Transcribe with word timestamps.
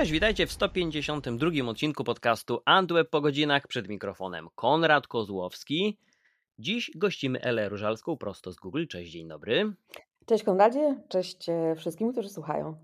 Cześć, 0.00 0.12
witajcie 0.12 0.46
w 0.46 0.52
152 0.52 1.50
odcinku 1.68 2.04
podcastu 2.04 2.62
Antweb 2.64 3.10
po 3.10 3.20
godzinach. 3.20 3.66
Przed 3.68 3.88
mikrofonem 3.88 4.48
Konrad 4.54 5.06
Kozłowski. 5.06 5.98
Dziś 6.58 6.90
gościmy 6.94 7.40
Elę 7.40 7.68
Różalską 7.68 8.16
prosto 8.16 8.52
z 8.52 8.56
Google. 8.56 8.86
Cześć, 8.86 9.12
dzień 9.12 9.28
dobry. 9.28 9.72
Cześć 10.26 10.44
Konradzie, 10.44 10.96
cześć 11.08 11.48
e, 11.48 11.74
wszystkim, 11.76 12.12
którzy 12.12 12.28
słuchają. 12.28 12.76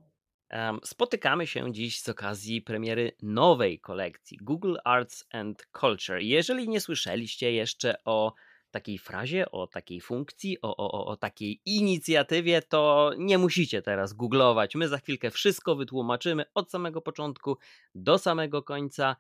Spotykamy 0.84 1.46
się 1.46 1.72
dziś 1.72 2.00
z 2.00 2.08
okazji 2.08 2.62
premiery 2.62 3.12
nowej 3.22 3.80
kolekcji 3.80 4.38
Google 4.42 4.76
Arts 4.84 5.24
and 5.32 5.66
Culture. 5.80 6.22
Jeżeli 6.22 6.68
nie 6.68 6.80
słyszeliście 6.80 7.52
jeszcze 7.52 8.04
o 8.04 8.32
takiej 8.70 8.98
frazie, 8.98 9.50
o 9.50 9.66
takiej 9.66 10.00
funkcji, 10.00 10.60
o, 10.62 10.76
o, 10.76 11.06
o 11.06 11.16
takiej 11.16 11.60
inicjatywie, 11.64 12.62
to 12.62 13.12
nie 13.18 13.38
musicie 13.38 13.82
teraz 13.82 14.12
googlować. 14.12 14.74
My 14.74 14.88
za 14.88 14.98
chwilkę 14.98 15.30
wszystko 15.30 15.76
wytłumaczymy 15.76 16.44
od 16.54 16.70
samego 16.70 17.02
początku 17.02 17.58
do 17.94 18.18
samego 18.18 18.62
końca. 18.62 19.16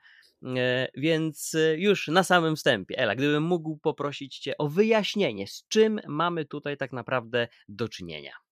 E, 0.56 0.88
więc 0.94 1.54
e, 1.54 1.78
już 1.78 2.08
na 2.08 2.22
samym 2.22 2.56
wstępie, 2.56 2.98
Ela, 2.98 3.14
gdybym 3.14 3.42
mógł 3.42 3.76
poprosić 3.76 4.38
Cię 4.38 4.58
o 4.58 4.68
wyjaśnienie, 4.68 5.46
z 5.46 5.64
czym 5.68 6.00
mamy 6.08 6.44
tutaj 6.44 6.76
tak 6.76 6.92
naprawdę 6.92 7.48
do 7.68 7.88
czynienia. 7.88 8.45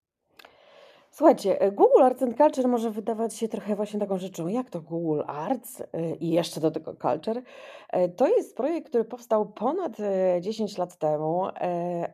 Słuchajcie, 1.16 1.60
e, 1.60 1.73
Google 1.73 2.02
Arts 2.02 2.23
and 2.23 2.36
Culture 2.36 2.68
może 2.68 2.91
wydawać 2.91 3.34
się 3.34 3.48
trochę 3.48 3.77
właśnie 3.77 4.00
taką 4.00 4.18
rzeczą, 4.18 4.48
jak 4.48 4.70
to 4.70 4.80
Google 4.80 5.22
Arts 5.27 5.80
e, 5.80 6.14
i 6.14 6.30
jeszcze 6.30 6.60
do 6.60 6.70
tego 6.70 6.95
Culture. 6.95 7.42
E, 7.91 8.09
to 8.09 8.28
jest 8.28 8.56
projekt, 8.56 8.88
który 8.88 9.05
powstał 9.05 9.46
ponad 9.46 9.96
10 10.41 10.78
lat 10.78 10.98
temu, 10.98 11.46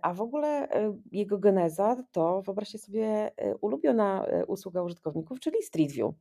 a 0.02 0.14
w 0.14 0.20
ogóle 0.20 0.68
jego 1.12 1.38
geneza 1.38 1.96
to, 2.12 2.42
wyobraźcie 2.42 2.78
sobie, 2.78 3.32
ulubiona 3.60 4.26
usługa 4.46 4.82
użytkowników, 4.82 5.40
czyli 5.40 5.62
Street 5.62 5.92
View. 5.92 6.14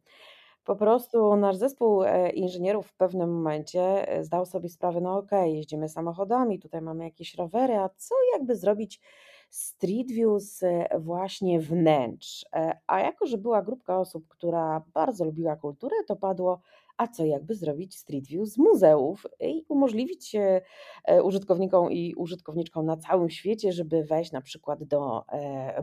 Po 0.63 0.75
prostu 0.75 1.35
nasz 1.35 1.55
zespół 1.55 2.03
inżynierów 2.33 2.87
w 2.87 2.95
pewnym 2.95 3.33
momencie 3.33 4.07
zdał 4.21 4.45
sobie 4.45 4.69
sprawę, 4.69 5.01
no 5.01 5.17
okej, 5.17 5.39
okay, 5.39 5.51
jeździmy 5.51 5.89
samochodami, 5.89 6.59
tutaj 6.59 6.81
mamy 6.81 7.03
jakieś 7.03 7.35
rowery, 7.35 7.75
a 7.75 7.89
co 7.89 8.15
jakby 8.33 8.55
zrobić 8.55 9.01
Street 9.49 10.11
View 10.11 10.41
z 10.41 10.63
e, 10.63 10.99
właśnie 10.99 11.59
wnętrz. 11.59 12.45
E, 12.55 12.77
a 12.87 12.99
jako, 12.99 13.25
że 13.25 13.37
była 13.37 13.61
grupka 13.61 13.99
osób, 13.99 14.27
która 14.27 14.83
bardzo 14.93 15.25
lubiła 15.25 15.55
kulturę, 15.55 15.95
to 16.07 16.15
padło, 16.15 16.61
a 16.97 17.07
co 17.07 17.25
jakby 17.25 17.55
zrobić 17.55 17.97
Street 17.97 18.27
View 18.27 18.47
z 18.47 18.57
muzeów 18.57 19.27
i 19.39 19.65
umożliwić 19.69 20.35
e, 20.35 21.23
użytkownikom 21.23 21.91
i 21.91 22.15
użytkowniczkom 22.15 22.85
na 22.85 22.97
całym 22.97 23.29
świecie, 23.29 23.71
żeby 23.71 24.03
wejść 24.03 24.31
na 24.31 24.41
przykład 24.41 24.83
do 24.83 25.23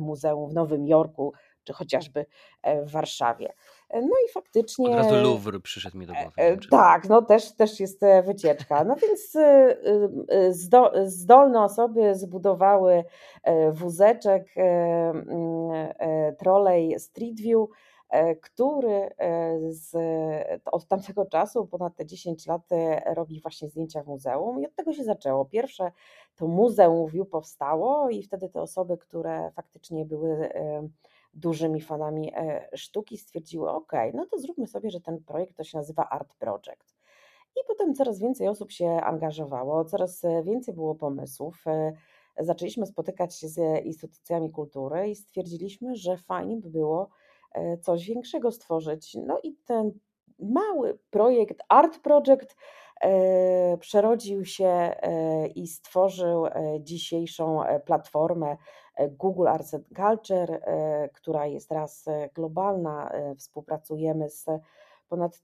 muzeum 0.00 0.50
w 0.50 0.54
Nowym 0.54 0.86
Jorku, 0.86 1.32
czy 1.64 1.72
chociażby 1.72 2.26
w 2.86 2.90
Warszawie. 2.90 3.52
No 3.94 4.14
i 4.28 4.32
faktycznie. 4.32 4.90
Od 4.90 4.94
razu 4.94 5.14
Louvre 5.14 5.60
przyszedł 5.60 5.98
mi 5.98 6.06
do 6.06 6.12
głowy. 6.12 6.32
E, 6.36 6.56
tak, 6.70 7.08
no 7.08 7.22
też, 7.22 7.52
też 7.52 7.80
jest 7.80 8.02
e, 8.02 8.22
wycieczka. 8.22 8.84
No 8.84 8.96
więc 8.96 9.36
e, 9.36 9.76
zdolne 11.06 11.62
osoby 11.62 12.14
zbudowały 12.14 13.04
wózeczek, 13.72 14.54
trolej 16.38 17.00
Street 17.00 17.40
View, 17.40 17.68
który 18.40 19.10
z, 19.68 19.96
od 20.64 20.88
tamtego 20.88 21.26
czasu, 21.26 21.66
ponad 21.66 21.96
te 21.96 22.06
10 22.06 22.46
lat, 22.46 22.62
robi 23.14 23.40
właśnie 23.40 23.68
zdjęcia 23.68 24.02
w 24.02 24.06
muzeum. 24.06 24.60
I 24.60 24.66
od 24.66 24.74
tego 24.74 24.92
się 24.92 25.04
zaczęło. 25.04 25.44
Pierwsze 25.44 25.92
to 26.36 26.46
Muzeum 26.46 27.10
View 27.10 27.28
powstało, 27.28 28.10
i 28.10 28.22
wtedy 28.22 28.48
te 28.48 28.62
osoby, 28.62 28.98
które 28.98 29.50
faktycznie 29.54 30.04
były 30.04 30.50
dużymi 31.36 31.80
fanami 31.80 32.32
e, 32.34 32.68
sztuki, 32.74 33.18
stwierdziły: 33.18 33.70
OK, 33.70 33.92
no 34.14 34.26
to 34.26 34.38
zróbmy 34.38 34.66
sobie, 34.66 34.90
że 34.90 35.00
ten 35.00 35.24
projekt 35.24 35.56
to 35.56 35.64
się 35.64 35.78
nazywa 35.78 36.08
Art 36.08 36.34
Project. 36.34 36.96
I 37.56 37.60
potem 37.66 37.94
coraz 37.94 38.18
więcej 38.18 38.48
osób 38.48 38.70
się 38.70 38.88
angażowało, 38.88 39.84
coraz 39.84 40.24
e, 40.24 40.42
więcej 40.42 40.74
było 40.74 40.94
pomysłów. 40.94 41.64
E, 41.66 41.92
zaczęliśmy 42.38 42.86
spotykać 42.86 43.38
się 43.38 43.48
z 43.48 43.84
instytucjami 43.84 44.50
kultury 44.50 45.08
i 45.08 45.16
stwierdziliśmy, 45.16 45.96
że 45.96 46.16
fajnie 46.16 46.56
by 46.56 46.70
było 46.70 47.08
coś 47.80 48.06
większego 48.06 48.52
stworzyć. 48.52 49.16
No 49.26 49.40
i 49.42 49.54
ten 49.64 49.92
mały 50.38 50.98
projekt, 51.10 51.58
Art 51.68 51.98
Project, 51.98 52.56
przerodził 53.80 54.44
się 54.44 54.94
i 55.54 55.66
stworzył 55.66 56.46
dzisiejszą 56.80 57.60
platformę 57.84 58.56
Google 59.18 59.48
Arts 59.48 59.74
and 59.74 59.86
Culture, 59.96 60.50
e, 60.50 61.08
która 61.12 61.46
jest 61.46 61.68
teraz 61.68 62.08
e, 62.08 62.28
globalna. 62.34 63.10
E, 63.10 63.34
współpracujemy 63.34 64.30
z 64.30 64.46
ponad 65.08 65.42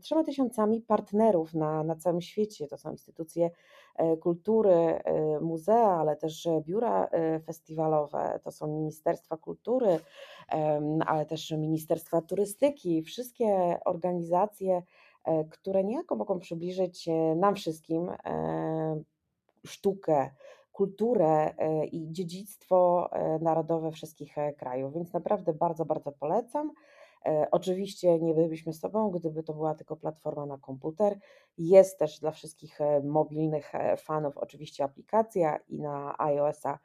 trzema 0.00 0.24
tysiącami 0.24 0.80
partnerów 0.80 1.54
na, 1.54 1.84
na 1.84 1.96
całym 1.96 2.20
świecie. 2.20 2.66
To 2.66 2.76
są 2.76 2.90
instytucje 2.90 3.50
kultury, 4.20 5.00
muzea, 5.40 5.96
ale 6.00 6.16
też 6.16 6.48
biura 6.60 7.08
festiwalowe, 7.46 8.40
to 8.42 8.50
są 8.50 8.66
Ministerstwa 8.66 9.36
Kultury, 9.36 9.98
ale 11.06 11.26
też 11.26 11.50
Ministerstwa 11.50 12.22
Turystyki, 12.22 13.02
wszystkie 13.02 13.78
organizacje, 13.84 14.82
które 15.50 15.84
niejako 15.84 16.16
mogą 16.16 16.38
przybliżyć 16.38 17.08
nam 17.36 17.54
wszystkim 17.54 18.10
sztukę, 19.66 20.30
kulturę 20.80 21.54
e, 21.58 21.86
i 21.86 22.12
dziedzictwo 22.12 23.08
e, 23.12 23.38
narodowe 23.38 23.92
wszystkich 23.92 24.38
e, 24.38 24.52
krajów, 24.52 24.94
więc 24.94 25.12
naprawdę 25.12 25.52
bardzo, 25.52 25.84
bardzo 25.84 26.12
polecam. 26.12 26.72
Oczywiście 27.50 28.18
nie 28.18 28.34
bylibyśmy 28.34 28.72
z 28.72 28.80
Tobą, 28.80 29.10
gdyby 29.10 29.42
to 29.42 29.54
była 29.54 29.74
tylko 29.74 29.96
platforma 29.96 30.46
na 30.46 30.58
komputer. 30.58 31.18
Jest 31.58 31.98
też 31.98 32.20
dla 32.20 32.30
wszystkich 32.30 32.78
mobilnych 33.02 33.72
fanów 33.98 34.38
oczywiście 34.38 34.84
aplikacja 34.84 35.56
i 35.68 35.78
na 35.80 36.14
iOS-a, 36.18 36.78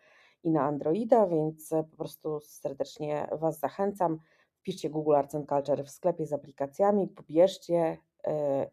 i 0.44 0.52
na 0.52 0.62
Androida, 0.64 1.28
więc 1.28 1.70
po 1.70 1.98
prostu 1.98 2.40
serdecznie 2.40 3.28
Was 3.32 3.60
zachęcam. 3.60 4.20
Wpiszcie 4.56 4.90
Google 4.90 5.16
Arts 5.16 5.36
and 5.36 5.50
Culture 5.50 5.84
w 5.84 5.90
sklepie 5.90 6.26
z 6.26 6.34
aplikacjami, 6.34 7.08
pobierzcie 7.08 7.98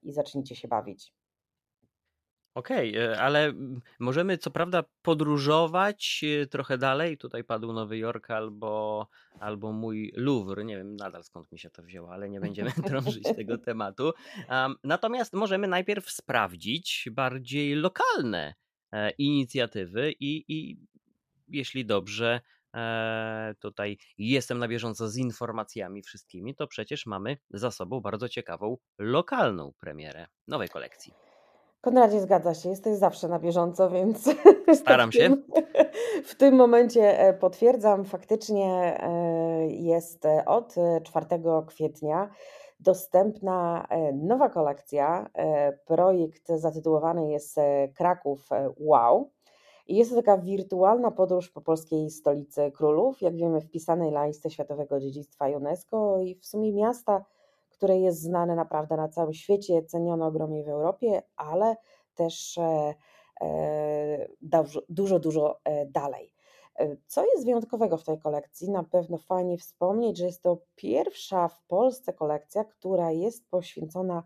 i 0.02 0.12
zacznijcie 0.12 0.56
się 0.56 0.68
bawić. 0.68 1.12
Okej, 2.54 2.96
e, 2.96 3.20
ale 3.20 3.52
możemy 3.98 4.38
co 4.38 4.50
prawda 4.50 4.84
podróżować 5.02 6.24
e, 6.42 6.46
trochę 6.46 6.78
dalej. 6.78 7.18
Tutaj 7.18 7.44
padł 7.44 7.72
Nowy 7.72 7.98
Jork 7.98 8.30
albo, 8.30 9.06
albo 9.40 9.72
mój 9.72 10.12
Louvre. 10.16 10.64
Nie 10.64 10.76
wiem 10.76 10.96
nadal 10.96 11.24
skąd 11.24 11.52
mi 11.52 11.58
się 11.58 11.70
to 11.70 11.82
wzięło, 11.82 12.12
ale 12.12 12.30
nie 12.30 12.40
będziemy 12.40 12.70
drążyć 12.86 13.24
tego 13.36 13.58
tematu. 13.68 14.12
natomiast 14.84 15.32
możemy 15.32 15.68
najpierw 15.68 16.10
sprawdzić 16.10 17.08
bardziej 17.12 17.74
lokalne 17.74 18.54
e, 18.92 19.10
inicjatywy 19.10 20.12
i, 20.20 20.44
i 20.48 20.76
jeśli 21.48 21.86
dobrze 21.86 22.40
tutaj 23.60 23.98
jestem 24.18 24.58
na 24.58 24.68
bieżąco 24.68 25.08
z 25.08 25.16
informacjami 25.16 26.02
wszystkimi, 26.02 26.54
to 26.54 26.66
przecież 26.66 27.06
mamy 27.06 27.36
za 27.50 27.70
sobą 27.70 28.00
bardzo 28.00 28.28
ciekawą 28.28 28.76
lokalną 28.98 29.72
premierę 29.80 30.26
nowej 30.48 30.68
kolekcji. 30.68 31.12
Konradzie, 31.82 32.20
zgadza 32.20 32.54
się, 32.54 32.68
jesteś 32.68 32.96
zawsze 32.96 33.28
na 33.28 33.38
bieżąco, 33.38 33.90
więc 33.90 34.30
Staram 34.82 35.12
się. 35.12 35.36
w 36.24 36.34
tym 36.34 36.54
momencie 36.54 37.18
e, 37.20 37.34
potwierdzam, 37.34 38.04
faktycznie 38.04 38.98
e, 39.00 39.66
jest 39.66 40.26
e, 40.26 40.44
od 40.44 40.74
4 41.04 41.26
kwietnia 41.66 42.30
dostępna 42.80 43.86
nowa 44.14 44.48
kolekcja. 44.48 45.30
Projekt 45.86 46.48
zatytułowany 46.48 47.30
jest 47.30 47.56
Kraków 47.94 48.48
Wow. 48.76 49.30
I 49.86 49.96
jest 49.96 50.10
to 50.10 50.16
taka 50.16 50.38
wirtualna 50.38 51.10
podróż 51.10 51.50
po 51.50 51.60
polskiej 51.60 52.10
stolicy 52.10 52.70
królów, 52.70 53.22
jak 53.22 53.36
wiemy, 53.36 53.60
wpisanej 53.60 54.12
na 54.12 54.26
listę 54.26 54.50
Światowego 54.50 55.00
Dziedzictwa 55.00 55.48
UNESCO 55.48 56.20
i 56.20 56.34
w 56.34 56.46
sumie 56.46 56.72
miasta, 56.72 57.24
które 57.68 57.98
jest 57.98 58.20
znane 58.20 58.54
naprawdę 58.54 58.96
na 58.96 59.08
całym 59.08 59.34
świecie, 59.34 59.82
cenione 59.82 60.26
ogromnie 60.26 60.64
w 60.64 60.68
Europie, 60.68 61.22
ale 61.36 61.76
też 62.14 62.58
e, 62.58 62.94
e, 63.40 64.28
dużo, 64.88 65.18
dużo 65.18 65.60
e, 65.64 65.86
dalej. 65.86 66.32
Co 67.06 67.24
jest 67.24 67.44
wyjątkowego 67.44 67.96
w 67.96 68.04
tej 68.04 68.18
kolekcji? 68.18 68.70
Na 68.70 68.82
pewno 68.84 69.18
fajnie 69.18 69.58
wspomnieć, 69.58 70.18
że 70.18 70.26
jest 70.26 70.42
to 70.42 70.58
pierwsza 70.74 71.48
w 71.48 71.62
Polsce 71.62 72.12
kolekcja, 72.12 72.64
która 72.64 73.10
jest 73.10 73.50
poświęcona 73.50 74.22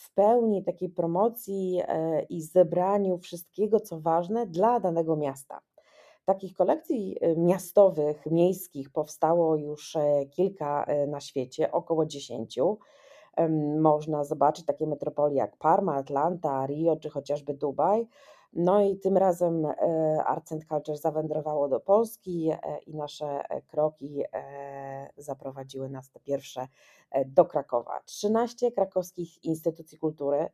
w 0.00 0.14
pełni 0.14 0.64
takiej 0.64 0.88
promocji 0.88 1.82
i 2.28 2.42
zebraniu 2.42 3.18
wszystkiego, 3.18 3.80
co 3.80 4.00
ważne 4.00 4.46
dla 4.46 4.80
danego 4.80 5.16
miasta. 5.16 5.60
Takich 6.24 6.54
kolekcji 6.54 7.16
miastowych, 7.36 8.26
miejskich 8.26 8.90
powstało 8.90 9.56
już 9.56 9.96
kilka 10.30 10.86
na 11.08 11.20
świecie, 11.20 11.72
około 11.72 12.06
dziesięciu 12.06 12.78
można 13.80 14.24
zobaczyć 14.24 14.66
takie 14.66 14.86
metropolie 14.86 15.36
jak 15.36 15.56
Parma, 15.56 15.94
Atlanta, 15.94 16.66
Rio 16.66 16.96
czy 16.96 17.10
chociażby 17.10 17.54
Dubaj. 17.54 18.06
No 18.52 18.80
i 18.80 18.98
tym 18.98 19.16
razem 19.16 19.66
Arts 20.26 20.52
and 20.52 20.64
Culture 20.64 20.96
zawędrowało 20.96 21.68
do 21.68 21.80
Polski 21.80 22.50
i 22.86 22.94
nasze 22.94 23.42
kroki 23.68 24.22
zaprowadziły 25.16 25.88
nas 25.88 26.10
te 26.10 26.20
pierwsze 26.20 26.66
do 27.26 27.44
Krakowa. 27.44 28.00
13 28.04 28.72
krakowskich 28.72 29.44
instytucji 29.44 29.98
kultury 29.98 30.48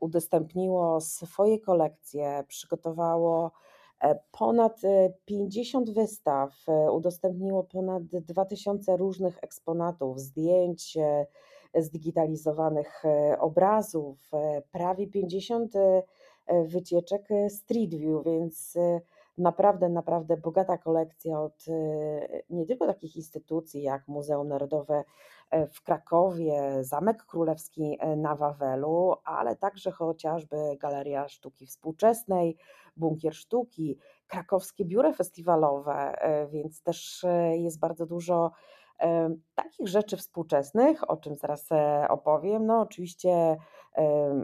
udostępniło 0.00 1.00
swoje 1.00 1.60
kolekcje, 1.60 2.44
przygotowało 2.48 3.50
E, 4.00 4.18
ponad 4.32 4.80
50 5.24 5.88
e, 5.88 5.92
wystaw, 5.92 6.68
e, 6.68 6.90
udostępniło 6.92 7.64
ponad 7.64 8.02
2000 8.02 8.96
różnych 8.96 9.38
eksponatów, 9.42 10.20
zdjęć, 10.20 10.98
zdigitalizowanych 11.74 13.02
obrazów, 13.38 14.30
prawie 14.72 15.06
50 15.06 15.72
wycieczek 16.64 17.28
Street 17.48 17.94
View, 17.94 18.24
więc 18.24 18.74
naprawdę, 19.38 19.88
naprawdę 19.88 20.36
bogata 20.36 20.78
kolekcja 20.78 21.40
od 21.40 21.64
nie 22.50 22.66
tylko 22.66 22.86
takich 22.86 23.16
instytucji 23.16 23.82
jak 23.82 24.08
Muzeum 24.08 24.48
Narodowe 24.48 25.04
w 25.72 25.82
Krakowie, 25.82 26.84
Zamek 26.84 27.24
Królewski 27.24 27.98
na 28.16 28.36
Wawelu, 28.36 29.14
ale 29.24 29.56
także 29.56 29.90
chociażby 29.90 30.56
Galeria 30.80 31.28
Sztuki 31.28 31.66
Współczesnej, 31.66 32.56
Bunkier 32.96 33.34
Sztuki, 33.34 33.98
krakowskie 34.26 34.84
biuro 34.84 35.12
festiwalowe, 35.12 35.94
e, 35.94 36.46
więc 36.46 36.82
też 36.82 37.24
e, 37.24 37.56
jest 37.56 37.78
bardzo 37.78 38.06
dużo 38.06 38.46
e, 38.46 38.85
takich 39.54 39.88
rzeczy 39.88 40.16
współczesnych, 40.16 41.10
o 41.10 41.16
czym 41.16 41.36
zaraz 41.36 41.68
opowiem. 42.08 42.66
No, 42.66 42.80
oczywiście 42.80 43.56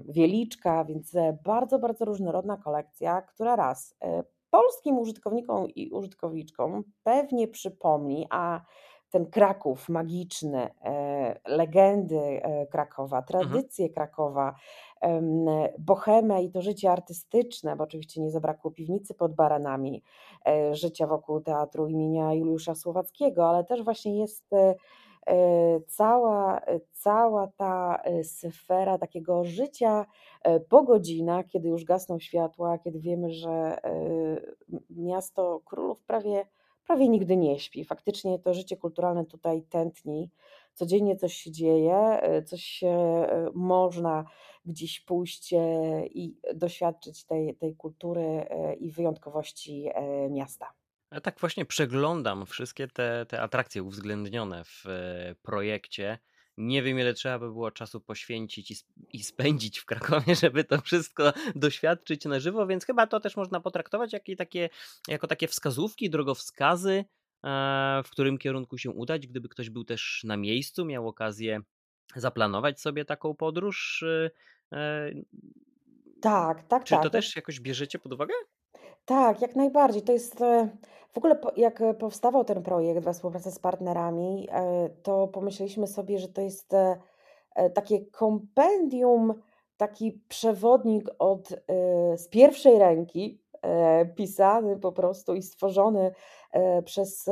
Wieliczka, 0.09 0.85
więc 0.85 1.17
bardzo, 1.45 1.79
bardzo 1.79 2.05
różnorodna 2.05 2.57
kolekcja, 2.57 3.23
która 3.23 3.57
raz 3.57 3.95
polskim 4.51 4.99
użytkownikom 4.99 5.71
i 5.71 5.91
użytkowniczkom 5.91 6.85
pewnie 7.03 7.49
przypomni, 7.49 8.27
a 8.31 8.61
ten 9.11 9.27
Kraków 9.27 9.89
magiczny, 9.89 10.71
legendy 11.47 12.41
Krakowa, 12.71 13.19
mhm. 13.19 13.25
tradycje. 13.25 13.89
Krakowa, 13.89 14.55
bohemę 15.79 16.43
i 16.43 16.51
to 16.51 16.63
życie 16.63 16.91
artystyczne, 16.91 17.77
bo 17.77 17.85
oczywiście 17.85 18.21
nie 18.21 18.31
zabrakło 18.31 18.71
piwnicy 18.71 19.15
pod 19.15 19.35
baranami, 19.35 20.03
e, 20.47 20.75
życia 20.75 21.07
wokół 21.07 21.41
teatru 21.41 21.87
imienia 21.87 22.35
Juliusza 22.35 22.75
Słowackiego, 22.75 23.49
ale 23.49 23.65
też 23.65 23.83
właśnie 23.83 24.19
jest 24.19 24.53
e, 24.53 24.75
e, 25.27 25.81
cała, 25.81 26.61
cała 26.93 27.47
ta 27.47 28.03
sfera 28.23 28.99
takiego 28.99 29.45
życia 29.45 30.07
po 30.69 30.83
godzinach, 30.83 31.47
kiedy 31.47 31.69
już 31.69 31.85
gasną 31.85 32.19
światła, 32.19 32.79
kiedy 32.79 33.01
wiemy, 33.01 33.31
że 33.31 33.79
miasto 34.91 35.61
królów 35.65 36.03
prawie, 36.03 36.47
prawie 36.87 37.09
nigdy 37.09 37.37
nie 37.37 37.59
śpi. 37.59 37.85
Faktycznie 37.85 38.39
to 38.39 38.55
życie 38.55 38.77
kulturalne 38.77 39.25
tutaj 39.25 39.63
tętni, 39.63 40.31
codziennie 40.75 41.17
coś 41.17 41.35
się 41.35 41.51
dzieje, 41.51 42.21
coś 42.47 42.81
można 43.55 44.25
gdzieś 44.65 45.01
pójść 45.01 45.53
e, 45.53 45.59
i 46.07 46.37
doświadczyć 46.55 47.25
tej, 47.25 47.57
tej 47.57 47.77
kultury 47.77 48.21
e, 48.21 48.75
i 48.75 48.91
wyjątkowości 48.91 49.87
e, 49.95 50.31
miasta. 50.31 50.73
Ja 51.13 51.21
tak 51.21 51.41
właśnie 51.41 51.65
przeglądam 51.65 52.47
wszystkie 52.47 52.89
te, 52.89 53.27
te 53.29 53.41
atrakcje 53.41 53.83
uwzględnione 53.83 54.65
w 54.65 54.85
projekcie. 55.43 56.19
Nie 56.57 56.83
wiem, 56.83 56.99
ile 56.99 57.15
trzeba 57.15 57.39
by 57.39 57.47
było 57.47 57.71
czasu 57.71 58.01
poświęcić 58.01 58.71
i, 58.71 58.75
i 59.13 59.23
spędzić 59.23 59.79
w 59.79 59.85
Krakowie, 59.85 60.35
żeby 60.43 60.65
to 60.65 60.81
wszystko 60.81 61.33
doświadczyć 61.55 62.25
na 62.25 62.41
żywo, 62.41 62.67
więc 62.67 62.85
chyba 62.85 63.07
to 63.07 63.21
też 63.21 63.37
można 63.37 63.61
potraktować 63.61 64.13
jak 64.13 64.23
takie, 64.39 64.69
jako 65.09 65.27
takie 65.27 65.49
wskazówki, 65.49 66.11
drogowskazy, 66.11 67.05
w 68.05 68.11
którym 68.11 68.39
kierunku 68.39 68.79
się 68.79 68.91
udać, 68.91 69.27
gdyby 69.27 69.49
ktoś 69.49 69.71
był 69.71 69.85
też 69.85 70.23
na 70.25 70.37
miejscu, 70.37 70.85
miał 70.85 71.09
okazję 71.09 71.61
zaplanować 72.17 72.81
sobie 72.81 73.05
taką 73.05 73.35
podróż. 73.35 74.05
E, 74.73 75.11
tak, 76.21 76.63
tak, 76.63 76.85
Czy 76.85 76.95
tak. 76.95 77.03
to 77.03 77.11
też 77.11 77.37
jakoś 77.37 77.61
bierzecie 77.61 77.99
pod 77.99 78.13
uwagę? 78.13 78.35
Tak, 79.05 79.43
jak 79.43 79.57
najbardziej. 79.57 80.03
To 80.03 80.13
jest 80.13 80.41
e, 80.41 80.69
w 81.13 81.19
ogóle 81.19 81.41
jak 81.57 81.83
powstawał 81.99 82.45
ten 82.45 82.63
projekt 82.63 83.05
we 83.05 83.13
współpracy 83.13 83.51
z 83.51 83.59
partnerami, 83.59 84.49
e, 84.51 84.89
to 85.03 85.29
pomyśleliśmy 85.29 85.87
sobie, 85.87 86.19
że 86.19 86.29
to 86.29 86.41
jest 86.41 86.73
takie 87.75 88.07
kompendium, 88.07 89.35
taki 89.77 90.23
przewodnik 90.29 91.09
od, 91.19 91.49
z 92.17 92.29
pierwszej 92.29 92.79
ręki, 92.79 93.42
pisany 94.17 94.79
po 94.79 94.93
prostu 94.93 95.35
i 95.35 95.43
stworzony 95.43 96.13
przez 96.85 97.27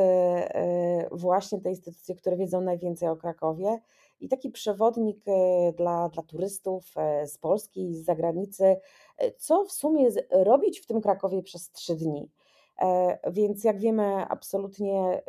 właśnie 1.12 1.60
te 1.60 1.70
instytucje, 1.70 2.14
które 2.14 2.36
wiedzą 2.36 2.60
najwięcej 2.60 3.08
o 3.08 3.16
Krakowie 3.16 3.80
i 4.20 4.28
taki 4.28 4.50
przewodnik 4.50 5.18
e, 5.28 5.72
dla, 5.72 6.08
dla 6.08 6.22
turystów 6.22 6.92
e, 6.96 7.26
z 7.26 7.38
Polski 7.38 7.90
i 7.90 7.94
z 7.94 8.04
zagranicy, 8.04 8.76
e, 9.18 9.32
co 9.32 9.64
w 9.64 9.72
sumie 9.72 10.08
robić 10.30 10.80
w 10.80 10.86
tym 10.86 11.00
Krakowie 11.00 11.42
przez 11.42 11.70
trzy 11.70 11.96
dni. 11.96 12.30
Więc 13.30 13.64
jak 13.64 13.78
wiemy, 13.78 14.26
absolutnie 14.28 15.22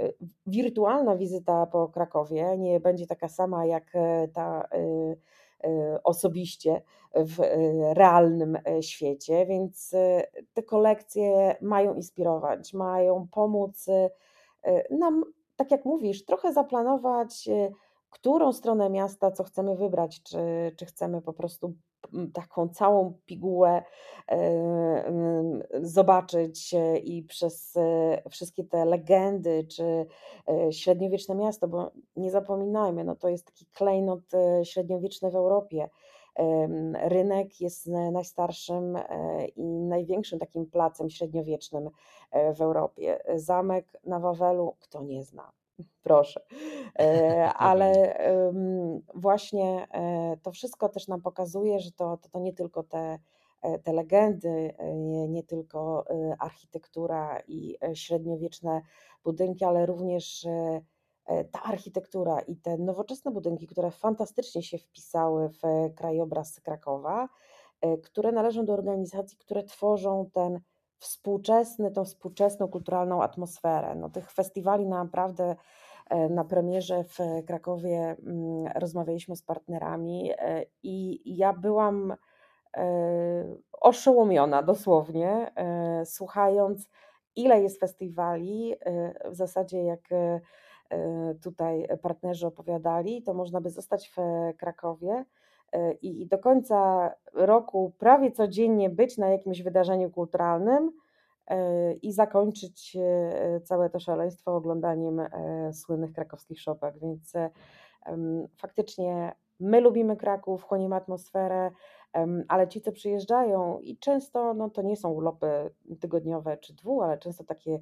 wirtualna 0.45 1.15
wizyta 1.15 1.65
po 1.65 1.87
Krakowie 1.87 2.57
nie 2.57 2.79
będzie 2.79 3.07
taka 3.07 3.29
sama 3.29 3.65
jak 3.65 3.93
ta 4.33 4.69
osobiście 6.03 6.81
w 7.15 7.39
realnym 7.93 8.57
świecie, 8.81 9.45
więc 9.45 9.95
te 10.53 10.63
kolekcje 10.63 11.55
mają 11.61 11.93
inspirować, 11.93 12.73
mają 12.73 13.27
pomóc 13.31 13.85
nam, 14.89 15.23
tak 15.55 15.71
jak 15.71 15.85
mówisz, 15.85 16.25
trochę 16.25 16.53
zaplanować 16.53 17.49
którą 18.11 18.53
stronę 18.53 18.89
miasta, 18.89 19.31
co 19.31 19.43
chcemy 19.43 19.75
wybrać, 19.75 20.23
czy, 20.23 20.37
czy 20.77 20.85
chcemy 20.85 21.21
po 21.21 21.33
prostu 21.33 21.73
taką 22.33 22.69
całą 22.69 23.13
pigułę 23.25 23.83
zobaczyć 25.81 26.73
e, 26.73 26.97
i 26.97 27.23
przez 27.23 27.77
e, 27.77 28.21
wszystkie 28.29 28.63
te 28.63 28.85
legendy, 28.85 29.63
czy 29.63 29.83
e, 30.47 30.73
średniowieczne 30.73 31.35
miasto, 31.35 31.67
bo 31.67 31.91
nie 32.15 32.31
zapominajmy, 32.31 33.03
no 33.03 33.15
to 33.15 33.29
jest 33.29 33.45
taki 33.45 33.65
klejnot 33.65 34.21
średniowieczny 34.63 35.31
w 35.31 35.35
Europie. 35.35 35.89
Rynek 36.93 37.61
jest 37.61 37.87
najstarszym 37.87 38.97
i 39.55 39.63
największym 39.63 40.39
takim 40.39 40.65
placem 40.65 41.09
średniowiecznym 41.09 41.89
w 42.55 42.61
Europie. 42.61 43.19
Zamek 43.35 43.85
na 44.03 44.19
Wawelu, 44.19 44.75
kto 44.79 45.03
nie 45.03 45.23
zna? 45.23 45.51
Proszę. 46.03 46.41
E, 46.99 47.53
ale 47.69 48.17
właśnie 49.15 49.87
e, 49.91 50.37
to 50.43 50.51
wszystko 50.51 50.89
też 50.89 51.07
nam 51.07 51.21
pokazuje, 51.21 51.79
że 51.79 51.91
to, 51.91 52.17
to, 52.17 52.29
to 52.29 52.39
nie 52.39 52.53
tylko 52.53 52.83
te, 52.83 53.19
e, 53.61 53.79
te 53.79 53.93
legendy, 53.93 54.73
nie, 54.95 55.27
nie 55.27 55.43
tylko 55.43 56.05
architektura 56.39 57.39
i 57.47 57.77
średniowieczne 57.93 58.81
budynki, 59.23 59.65
ale 59.65 59.85
również 59.85 60.47
ta 61.51 61.63
architektura 61.63 62.39
i 62.39 62.55
te 62.55 62.77
nowoczesne 62.77 63.31
budynki, 63.31 63.67
które 63.67 63.91
fantastycznie 63.91 64.63
się 64.63 64.77
wpisały 64.77 65.49
w 65.49 65.61
krajobraz 65.95 66.59
Krakowa, 66.59 67.29
które 68.03 68.31
należą 68.31 68.65
do 68.65 68.73
organizacji, 68.73 69.37
które 69.37 69.63
tworzą 69.63 70.29
ten 70.33 70.59
współczesny, 71.01 71.91
tą 71.91 72.05
współczesną 72.05 72.67
kulturalną 72.67 73.23
atmosferę. 73.23 73.95
No, 73.95 74.09
tych 74.09 74.31
festiwali 74.31 74.87
naprawdę 74.87 75.55
e, 76.09 76.29
na 76.29 76.45
premierze 76.45 77.03
w 77.03 77.17
Krakowie 77.47 78.15
mm, 78.25 78.67
rozmawialiśmy 78.75 79.35
z 79.35 79.43
partnerami 79.43 80.31
e, 80.37 80.65
i 80.83 81.21
ja 81.37 81.53
byłam 81.53 82.15
e, 82.77 82.85
oszołomiona 83.71 84.63
dosłownie, 84.63 85.51
słuchając, 86.05 86.89
ile 87.35 87.61
jest 87.61 87.79
festiwali. 87.79 88.75
W 89.25 89.35
zasadzie, 89.35 89.83
jak 89.83 89.99
tutaj 91.43 91.87
partnerzy 92.01 92.47
opowiadali, 92.47 93.23
to 93.23 93.33
można 93.33 93.61
by 93.61 93.69
zostać 93.69 94.09
w 94.09 94.17
Krakowie 94.57 95.25
i 96.01 96.27
do 96.27 96.37
końca 96.37 97.11
roku 97.33 97.93
prawie 97.97 98.31
codziennie 98.31 98.89
być 98.89 99.17
na 99.17 99.29
jakimś 99.29 99.61
wydarzeniu 99.61 100.11
kulturalnym 100.11 100.91
e, 101.47 101.93
i 101.93 102.13
zakończyć 102.13 102.97
e, 102.99 103.61
całe 103.61 103.89
to 103.89 103.99
szaleństwo 103.99 104.55
oglądaniem 104.55 105.21
słynnych 105.73 106.13
krakowskich 106.13 106.61
szopek. 106.61 106.99
Więc 106.99 107.33
faktycznie 108.57 109.35
my 109.59 109.81
lubimy 109.81 110.17
Kraków, 110.17 110.63
chłonimy 110.63 110.95
atmosferę, 110.95 111.71
ale 112.47 112.67
ci, 112.67 112.81
co 112.81 112.91
przyjeżdżają 112.91 113.79
i 113.79 113.97
często 113.97 114.53
no, 114.53 114.69
to 114.69 114.81
nie 114.81 114.95
są 114.95 115.11
urlopy 115.11 115.47
tygodniowe 115.99 116.57
czy 116.57 116.73
dwu, 116.73 117.01
ale 117.01 117.17
często 117.17 117.43
takie 117.43 117.79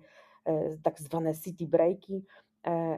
tak 0.83 0.99
zwane 0.99 1.35
city 1.35 1.67
breaki, 1.67 2.15
e, 2.15 2.48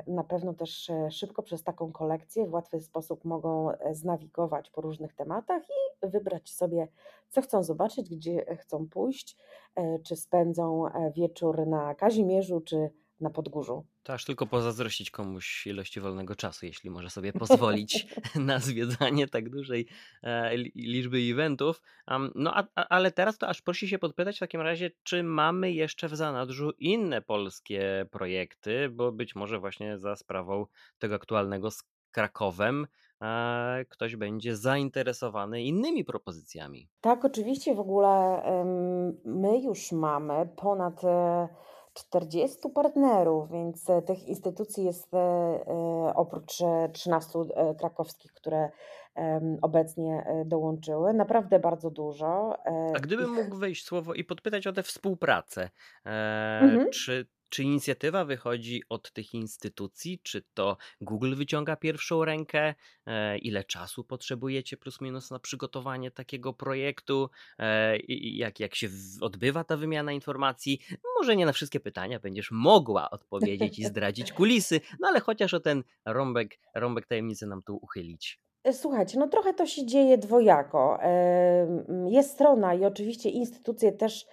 na 0.08 0.24
pewno 0.24 0.53
też 0.53 0.89
e, 0.89 1.12
szybko 1.12 1.44
przez 1.44 1.63
taką 1.63 1.91
kolekcję 1.91 2.48
w 2.48 2.53
łatwy 2.53 2.82
sposób 2.82 3.25
mogą 3.25 3.72
e, 3.72 3.96
znawigować 3.96 4.70
po 4.70 4.82
różnych 4.82 5.13
tematach 5.13 5.63
i 5.70 6.08
wybrać 6.08 6.50
sobie, 6.50 6.88
co 7.30 7.41
chcą 7.41 7.63
zobaczyć, 7.63 8.10
gdzie 8.10 8.56
chcą 8.56 8.88
pójść, 8.88 9.38
czy 10.03 10.15
spędzą 10.15 10.86
wieczór 11.15 11.68
na 11.68 11.96
Kazimierzu, 11.96 12.62
czy 12.62 12.91
na 13.22 13.30
Podgórzu. 13.30 13.86
To 14.04 14.13
aż 14.13 14.25
tylko 14.25 14.48
pozazdrościć 14.48 15.12
komuś 15.12 15.68
ilości 15.68 16.00
wolnego 16.00 16.36
czasu, 16.36 16.66
jeśli 16.66 16.90
może 16.90 17.10
sobie 17.10 17.34
pozwolić 17.44 18.08
na 18.36 18.60
zwiedzanie 18.60 19.28
tak 19.28 19.50
dużej 19.50 19.88
e, 20.24 20.58
liczby 20.75 21.18
eventów. 21.18 21.82
no 22.36 22.54
a, 22.56 22.86
ale 22.90 23.12
teraz 23.12 23.38
to 23.38 23.48
aż 23.48 23.62
prosi 23.62 23.88
się 23.88 24.00
podpytać 24.00 24.36
w 24.36 24.40
takim 24.40 24.62
razie, 24.62 24.92
czy 25.04 25.24
mamy 25.24 25.72
jeszcze 25.72 26.08
w 26.08 26.16
zanadrzu 26.16 26.72
inne 26.78 27.22
polskie 27.22 28.06
projekty, 28.12 28.90
bo 28.90 29.12
być 29.12 29.36
może 29.36 29.60
właśnie 29.60 29.98
za 29.98 30.16
sprawą 30.16 30.66
tego 31.00 31.16
aktualnego 31.16 31.72
z 31.72 31.84
Krakowem 32.12 32.88
e, 33.22 33.86
ktoś 33.90 34.16
będzie 34.16 34.56
zainteresowany 34.56 35.63
innymi 35.63 36.06
propozycjami. 36.06 36.90
Tak, 37.01 37.25
oczywiście 37.25 37.75
w 37.75 37.80
ogóle 37.80 38.42
my 39.25 39.62
już 39.62 39.92
mamy 39.92 40.50
ponad 40.56 41.04
e, 41.04 41.48
40 41.94 42.70
partnerów, 42.76 43.52
więc 43.52 43.90
e, 43.90 44.02
tych 44.02 44.28
instytucji 44.28 44.86
jest 44.86 45.14
e, 45.14 45.18
e, 45.18 45.64
oprócz 46.16 46.54
13 46.94 47.40
krakowskich, 47.80 48.34
które 48.34 48.70
obecnie 49.62 50.26
dołączyły, 50.46 51.14
naprawdę 51.14 51.60
bardzo 51.60 51.90
dużo. 51.90 52.58
A 52.96 53.00
gdybym 53.00 53.30
mógł 53.34 53.58
wejść 53.58 53.86
słowo 53.86 54.14
i 54.14 54.24
podpytać 54.24 54.68
o 54.68 54.74
tę 54.74 54.84
współpracę, 54.84 55.70
mhm. 56.62 56.90
czy 56.90 57.28
czy 57.51 57.63
inicjatywa 57.63 58.25
wychodzi 58.25 58.84
od 58.89 59.12
tych 59.12 59.34
instytucji? 59.34 60.20
Czy 60.24 60.41
to 60.53 60.77
Google 61.01 61.36
wyciąga 61.36 61.75
pierwszą 61.75 62.25
rękę? 62.25 62.74
E, 63.05 63.38
ile 63.38 63.63
czasu 63.63 64.03
potrzebujecie 64.03 64.77
plus 64.77 65.01
minus 65.01 65.31
na 65.31 65.39
przygotowanie 65.39 66.12
takiego 66.12 66.53
projektu? 66.53 67.29
E, 67.60 67.98
jak, 68.20 68.60
jak 68.60 68.75
się 68.75 68.89
odbywa 69.22 69.63
ta 69.63 69.77
wymiana 69.77 70.12
informacji? 70.12 70.79
Może 71.20 71.36
nie 71.36 71.46
na 71.46 71.53
wszystkie 71.53 71.79
pytania 71.79 72.20
będziesz 72.20 72.51
mogła 72.51 73.10
odpowiedzieć 73.10 73.79
i 73.79 73.86
zdradzić 73.91 74.31
kulisy, 74.31 74.81
no 75.00 75.08
ale 75.08 75.20
chociaż 75.20 75.53
o 75.53 75.60
ten 75.60 75.84
rąbek, 76.05 76.60
rąbek 76.75 77.08
tajemnicy 77.08 77.48
nam 77.48 77.62
tu 77.62 77.75
uchylić. 77.75 78.39
E, 78.63 78.74
słuchajcie, 78.74 79.20
no 79.20 79.27
trochę 79.27 79.53
to 79.53 79.65
się 79.65 79.86
dzieje 79.86 80.17
dwojako. 80.17 81.00
Jest 82.08 82.31
strona 82.31 82.74
i 82.74 82.86
oczywiście 82.86 83.29
instytucje 83.29 83.91
też 83.91 84.25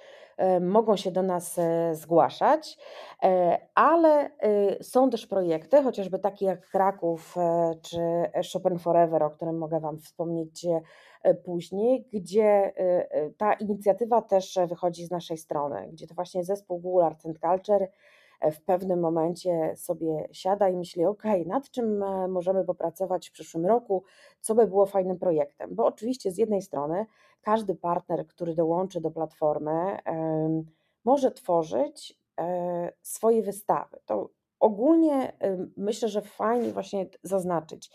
mogą 0.61 0.97
się 0.97 1.11
do 1.11 1.23
nas 1.23 1.59
e, 1.59 1.95
zgłaszać, 1.95 2.79
e, 3.23 3.59
ale 3.75 4.31
są 4.83 5.11
też 5.11 5.27
projekty, 5.27 5.83
chociażby 5.83 6.19
takie 6.19 6.47
jak 6.47 6.69
Kraków 6.69 7.35
czy 7.83 7.99
Chopin 8.53 8.79
Forever, 8.79 9.23
o 9.23 9.31
którym 9.31 9.59
mogę 9.59 9.81
Wam 9.81 9.99
wspomnieć 9.99 10.67
później, 11.45 12.09
gdzie 12.13 12.73
ta 13.37 13.53
inicjatywa 13.53 14.23
też 14.23 14.59
wychodzi 14.69 15.07
z 15.07 15.11
naszej 15.11 15.39
strony, 15.39 15.89
gdzie 15.93 16.07
to 16.07 16.15
właśnie 16.15 16.45
zespół 16.45 16.79
Google 16.79 17.05
Arts 17.05 17.27
and 17.27 17.39
Culture 17.39 17.89
w 18.53 18.61
pewnym 18.61 19.01
momencie 19.01 19.77
sobie 19.77 20.29
siada 20.33 20.69
i 20.69 20.77
myśli, 20.77 21.05
ok, 21.05 21.23
nad 21.47 21.71
czym 21.71 22.05
możemy 22.29 22.65
popracować 22.65 23.29
w 23.29 23.33
przyszłym 23.33 23.67
roku, 23.67 24.05
co 24.41 24.55
by 24.55 24.67
było 24.67 24.87
fajnym 24.87 25.19
projektem. 25.19 25.75
Bo 25.75 25.87
oczywiście 25.87 26.31
z 26.31 26.39
jednej 26.39 26.63
strony 26.63 27.07
każdy 27.49 27.75
partner, 27.75 28.27
który 28.27 28.55
dołączy 28.55 29.01
do 29.01 29.11
platformy, 29.11 29.99
może 31.05 31.31
tworzyć 31.31 32.19
e, 32.41 32.93
swoje 33.03 33.43
wystawy. 33.43 34.01
To 34.07 34.31
ogólnie 34.61 35.33
myślę, 35.77 36.09
że 36.09 36.23
fajnie 36.23 36.73
właśnie 36.73 37.07
zaznaczyć. 37.23 37.91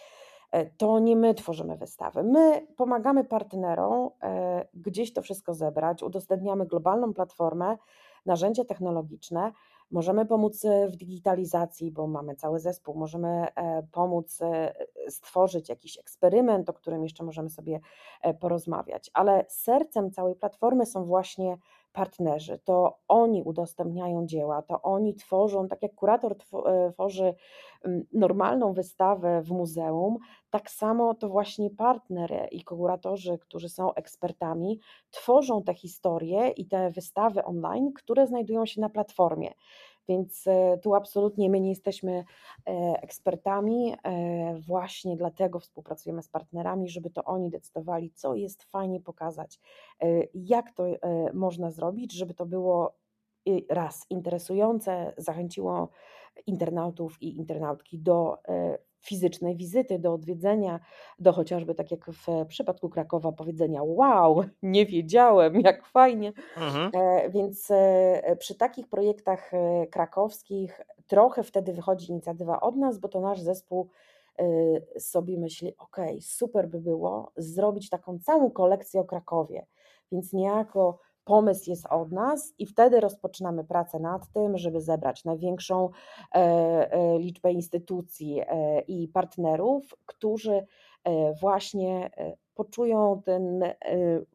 E, 0.52 0.66
to 0.66 1.00
nie 1.00 1.16
my 1.16 1.34
tworzymy 1.34 1.78
wystawy. 1.78 2.24
My 2.24 2.68
pomagamy 2.78 3.24
partnerom 3.24 4.10
e, 4.24 4.68
gdzieś 4.74 5.14
to 5.14 5.22
wszystko 5.22 5.54
zebrać, 5.54 6.04
udostępniamy 6.04 6.66
globalną 6.66 7.14
platformę, 7.14 7.78
narzędzia 8.26 8.66
technologiczne, 8.66 9.52
Możemy 9.94 10.26
pomóc 10.26 10.66
e, 10.66 10.88
w 10.88 10.96
digitalizacji, 10.96 11.92
bo 11.92 12.08
mamy 12.08 12.36
cały 12.36 12.60
zespół, 12.60 12.96
możemy 12.96 13.28
e, 13.56 13.84
pomóc 13.92 14.42
e, 14.42 14.74
stworzyć 15.10 15.70
jakiś 15.70 16.00
eksperyment, 16.00 16.70
o 16.70 16.74
którym 16.74 17.04
jeszcze 17.04 17.24
możemy 17.24 17.50
sobie 17.50 17.80
porozmawiać, 18.40 19.12
ale 19.14 19.46
sercem 19.48 20.12
całej 20.12 20.36
platformy 20.36 20.86
są 20.86 21.06
właśnie 21.06 21.58
partnerzy. 21.94 22.60
To 22.64 23.00
oni 23.08 23.44
udostępniają 23.44 24.26
dzieła, 24.26 24.62
to 24.62 24.82
oni 24.82 25.16
tworzą, 25.16 25.68
tak 25.68 25.82
jak 25.82 25.96
kurator 25.96 26.36
tworzy 26.94 27.36
normalną 28.14 28.74
wystawę 28.74 29.42
w 29.42 29.52
muzeum, 29.52 30.18
tak 30.50 30.72
samo 30.72 31.14
to 31.14 31.30
właśnie 31.30 31.70
partner 31.70 32.48
i 32.52 32.64
kuratorzy, 32.64 33.38
którzy 33.38 33.70
są 33.70 33.94
ekspertami, 33.94 34.80
tworzą 35.12 35.64
te 35.64 35.74
historie 35.74 36.48
i 36.50 36.68
te 36.68 36.92
wystawy 36.92 37.44
online, 37.44 37.94
które 37.94 38.28
znajdują 38.28 38.66
się 38.66 38.82
na 38.82 38.90
platformie. 38.90 39.52
Więc 40.08 40.48
e, 40.48 40.78
tu 40.78 40.96
absolutnie 40.96 41.50
my 41.50 41.60
nie 41.60 41.70
jesteśmy 41.70 42.12
e, 42.14 42.24
ekspertami, 43.02 43.94
e, 44.04 44.56
właśnie 44.68 45.18
dlatego 45.18 45.60
współpracujemy 45.60 46.24
z 46.24 46.28
partnerami, 46.30 46.90
żeby 46.90 47.10
to 47.10 47.24
oni 47.24 47.50
decydowali, 47.50 48.12
co 48.12 48.36
jest 48.36 48.64
fajnie 48.64 49.02
pokazać, 49.02 49.60
jak 50.34 50.72
to 50.72 50.86
można 51.34 51.72
zrobić, 51.72 52.14
żeby 52.14 52.34
to 52.34 52.46
było 52.46 52.94
raz 53.70 54.06
interesujące, 54.10 55.14
zachęciło 55.18 55.90
internautów 56.48 57.22
i 57.22 57.38
internautki 57.38 58.00
do 58.00 58.38
fizycznej 59.04 59.56
wizyty, 59.56 60.00
do 60.00 60.14
odwiedzenia, 60.14 60.80
do 61.20 61.34
chociażby 61.34 61.76
tak 61.76 61.92
jak 61.92 62.06
w 62.12 62.46
przypadku 62.48 62.90
Krakowa 62.90 63.32
powiedzenia 63.32 63.84
wow, 63.84 64.44
nie 64.64 64.86
wiedziałem, 64.86 65.62
jak 65.62 65.86
fajnie. 65.86 66.34
Mhm. 66.58 66.92
E, 66.94 67.30
więc 67.30 67.72
e, 67.72 68.36
przy 68.40 68.56
takich 68.56 68.88
projektach 68.88 69.54
e, 69.54 69.88
krakowskich 69.88 70.82
trochę 71.08 71.44
wtedy 71.44 71.74
wychodzi 71.74 72.12
inicjatywa 72.12 72.62
od 72.62 72.76
nas, 72.76 72.98
bo 72.98 73.08
to 73.08 73.22
nasz 73.22 73.42
zespół 73.42 73.90
sobie 75.00 75.38
myśli, 75.38 75.74
ok, 75.78 75.98
super 76.22 76.68
by 76.68 76.80
było 76.80 77.32
zrobić 77.38 77.90
taką 77.90 78.20
całą 78.20 78.52
kolekcję 78.52 79.02
o 79.02 79.04
Krakowie, 79.04 79.66
więc 80.12 80.34
niejako 80.34 81.00
pomysł 81.26 81.70
jest 81.70 81.86
od 81.86 82.12
nas 82.12 82.54
i 82.58 82.66
wtedy 82.66 83.00
rozpoczynamy 83.00 83.64
pracę 83.64 84.00
nad 84.00 84.32
tym, 84.32 84.58
żeby 84.58 84.82
zebrać 84.82 85.26
największą 85.26 85.90
e, 85.90 86.38
e, 86.92 87.20
liczbę 87.20 87.52
instytucji 87.52 88.42
e, 88.42 88.82
i 88.82 89.08
partnerów, 89.08 89.96
którzy 90.06 90.66
właśnie 91.42 92.10
poczują 92.56 93.22
ten 93.26 93.64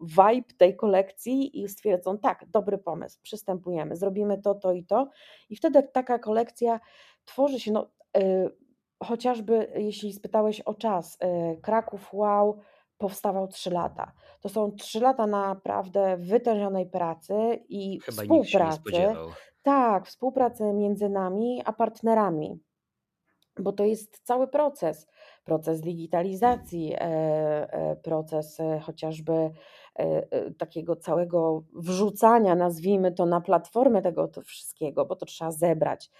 vibe 0.00 0.54
tej 0.58 0.76
kolekcji 0.76 1.62
i 1.62 1.68
stwierdzą, 1.68 2.18
tak, 2.18 2.44
dobry 2.48 2.78
pomysł, 2.78 3.18
przystępujemy, 3.22 3.96
zrobimy 3.96 4.38
to, 4.38 4.54
to 4.54 4.72
i 4.72 4.84
to. 4.84 5.08
I 5.50 5.56
wtedy 5.56 5.82
taka 5.82 6.18
kolekcja 6.18 6.80
tworzy 7.24 7.60
się, 7.60 7.72
no, 7.72 7.86
chociażby 9.02 9.72
jeśli 9.76 10.12
spytałeś 10.12 10.60
o 10.60 10.74
czas, 10.74 11.18
Kraków 11.62 12.14
Wow 12.14 12.60
powstawał 12.98 13.48
3 13.48 13.70
lata. 13.70 14.12
To 14.40 14.48
są 14.48 14.72
3 14.72 15.00
lata 15.00 15.26
naprawdę 15.26 16.16
wytężonej 16.16 16.86
pracy 16.86 17.34
i 17.68 18.00
Chyba 18.00 18.22
współpracy. 18.22 18.92
Tak, 19.62 20.06
współpracy 20.06 20.72
między 20.72 21.08
nami 21.08 21.62
a 21.64 21.72
partnerami, 21.72 22.60
bo 23.60 23.72
to 23.72 23.84
jest 23.84 24.20
cały 24.24 24.48
proces. 24.48 25.06
Proces 25.44 25.80
digitalizacji, 25.80 26.94
e, 26.94 26.98
e, 27.00 27.96
proces 27.96 28.60
e, 28.60 28.80
chociażby 28.80 29.50
takiego 30.58 30.96
całego 30.96 31.62
wrzucania, 31.74 32.54
nazwijmy 32.54 33.12
to, 33.12 33.26
na 33.26 33.40
platformę 33.40 34.02
tego 34.02 34.28
to 34.28 34.42
wszystkiego, 34.42 35.06
bo 35.06 35.16
to 35.16 35.26
trzeba 35.26 35.52
zebrać. 35.52 36.10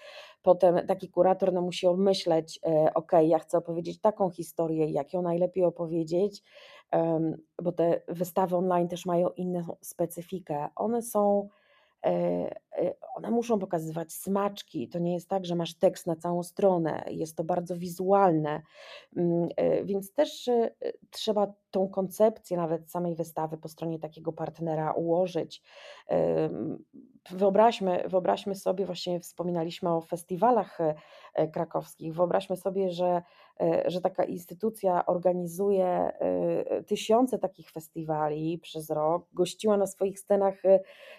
Potem 0.41 0.87
taki 0.87 1.09
kurator 1.09 1.53
no, 1.53 1.61
musi 1.61 1.87
obmyśleć, 1.87 2.59
ok, 2.95 3.11
ja 3.23 3.39
chcę 3.39 3.57
opowiedzieć 3.57 4.01
taką 4.01 4.29
historię, 4.29 4.85
jak 4.85 5.13
ją 5.13 5.21
najlepiej 5.21 5.63
opowiedzieć, 5.63 6.43
bo 7.63 7.71
te 7.71 8.01
wystawy 8.07 8.55
online 8.55 8.87
też 8.87 9.05
mają 9.05 9.29
inną 9.29 9.75
specyfikę. 9.81 10.67
One 10.75 11.01
są 11.01 11.39
e, 11.39 11.45
e, 11.45 11.58
one 13.15 13.31
muszą 13.31 13.59
pokazywać 13.59 14.13
smaczki. 14.13 14.89
To 14.89 14.99
nie 14.99 15.13
jest 15.13 15.29
tak, 15.29 15.45
że 15.45 15.55
masz 15.55 15.73
tekst 15.73 16.07
na 16.07 16.15
całą 16.15 16.43
stronę, 16.43 17.03
jest 17.07 17.37
to 17.37 17.43
bardzo 17.43 17.77
wizualne, 17.77 18.61
mm, 19.17 19.49
e, 19.55 19.83
więc 19.83 20.13
też 20.13 20.49
trzeba 21.09 21.53
tą 21.71 21.87
koncepcję 21.87 22.57
nawet 22.57 22.91
samej 22.91 23.15
wystawy 23.15 23.57
po 23.57 23.67
stronie 23.67 23.99
takiego 23.99 24.33
partnera 24.33 24.91
ułożyć. 24.91 25.61
Wyobraźmy, 27.31 28.03
wyobraźmy 28.07 28.55
sobie, 28.55 28.85
właśnie 28.85 29.19
wspominaliśmy 29.19 29.89
o 29.89 30.01
festiwalach 30.01 30.77
e, 31.33 31.47
krakowskich, 31.47 32.13
wyobraźmy 32.13 32.57
sobie, 32.57 32.89
że, 32.89 33.05
e, 33.05 33.21
że 33.85 34.01
taka 34.01 34.23
instytucja 34.23 35.05
organizuje 35.05 35.85
e, 35.85 36.83
tysiące 36.83 37.39
takich 37.39 37.71
festiwali 37.71 38.59
przez 38.59 38.89
rok, 38.89 39.27
gościła 39.33 39.77
na 39.77 39.87
swoich 39.87 40.19
scenach 40.19 40.55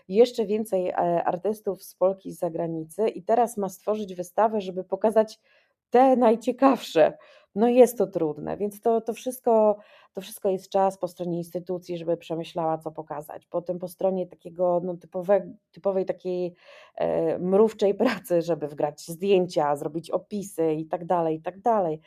jeszcze 0.09 0.47
więcej 0.47 0.93
artystów 1.25 1.83
z 1.83 1.95
Polski 1.95 2.29
i 2.29 2.33
z 2.33 2.39
zagranicy 2.39 3.09
i 3.09 3.23
teraz 3.23 3.57
ma 3.57 3.69
stworzyć 3.69 4.15
wystawę, 4.15 4.61
żeby 4.61 4.85
pokazać 4.85 5.41
te 5.91 6.17
najciekawsze. 6.17 7.19
No 7.55 7.69
jest 7.69 7.99
to 7.99 8.07
trudne, 8.07 8.57
więc 8.57 8.81
to, 8.81 9.01
to, 9.01 9.13
wszystko, 9.13 9.77
to 10.13 10.21
wszystko 10.21 10.49
jest 10.49 10.69
czas 10.69 10.99
po 10.99 11.09
stronie 11.09 11.39
instytucji, 11.39 11.99
żeby 11.99 12.17
przemyślała, 12.17 12.79
co 12.79 12.91
pokazać. 12.91 13.47
Potem 13.47 13.79
po 13.79 13.89
stronie 13.89 14.27
takiego 14.27 14.81
no, 14.85 14.97
typowe, 14.97 15.53
typowej 15.73 16.05
takiej 16.05 16.55
e, 16.97 17.39
mrówczej 17.39 17.95
pracy, 17.95 18.43
żeby 18.43 18.69
wgrać 18.69 19.01
zdjęcia, 19.01 19.77
zrobić 19.77 20.11
opisy 20.11 20.73
i 20.73 20.87
tak 20.87 21.05
dalej, 21.05 21.37
i 21.37 21.43
tak 21.43 21.61
dalej. 21.61 22.01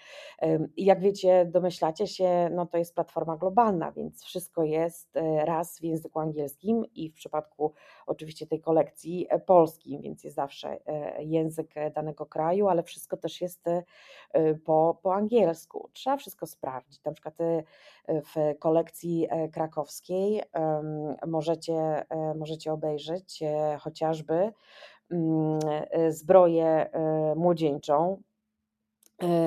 Jak 0.77 0.99
wiecie, 0.99 1.45
domyślacie 1.45 2.07
się, 2.07 2.49
no 2.51 2.65
to 2.65 2.77
jest 2.77 2.95
platforma 2.95 3.37
globalna, 3.37 3.91
więc 3.91 4.23
wszystko 4.23 4.63
jest 4.63 5.17
e, 5.17 5.45
raz 5.45 5.79
w 5.79 5.83
języku 5.83 6.19
angielskim 6.19 6.85
i 6.95 7.09
w 7.09 7.13
przypadku 7.13 7.73
oczywiście 8.05 8.47
tej 8.47 8.61
kolekcji 8.61 9.27
e, 9.29 9.39
polskim, 9.39 10.01
więc 10.01 10.23
jest 10.23 10.35
zawsze 10.35 10.79
e, 10.85 11.23
język 11.23 11.73
danego 11.95 12.25
kraju, 12.25 12.67
ale 12.67 12.83
wszystko 12.83 13.17
też 13.17 13.41
jest 13.41 13.65
po, 14.65 14.99
po 15.03 15.15
angielsku. 15.15 15.89
Trzeba 15.93 16.17
wszystko 16.17 16.45
sprawdzić. 16.45 17.03
Na 17.03 17.11
przykład 17.11 17.37
w 18.07 18.59
kolekcji 18.59 19.27
e, 19.29 19.49
krakowskiej 19.49 20.41
możecie, 21.27 21.73
e, 22.09 22.33
możecie 22.35 22.73
obejrzeć 22.73 23.43
e, 23.43 23.77
chociażby 23.81 24.51
mm, 25.11 25.59
zbroję 26.09 26.89
młodzieńczą 27.35 28.21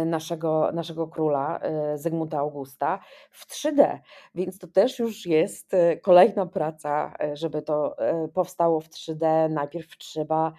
naszego, 0.07 0.73
naszego 0.73 1.09
króla 1.09 1.61
Zygmunta 1.95 2.39
Augusta 2.39 2.99
w 3.31 3.47
3D, 3.47 3.99
więc 4.35 4.59
to 4.59 4.67
też 4.67 4.99
już 4.99 5.27
jest 5.27 5.73
kolejna 6.03 6.47
praca, 6.47 7.15
żeby 7.33 7.63
to 7.63 7.97
powstało 8.35 8.81
w 8.81 8.89
3D. 8.89 9.51
Najpierw 9.51 9.99
trzeba 9.99 10.53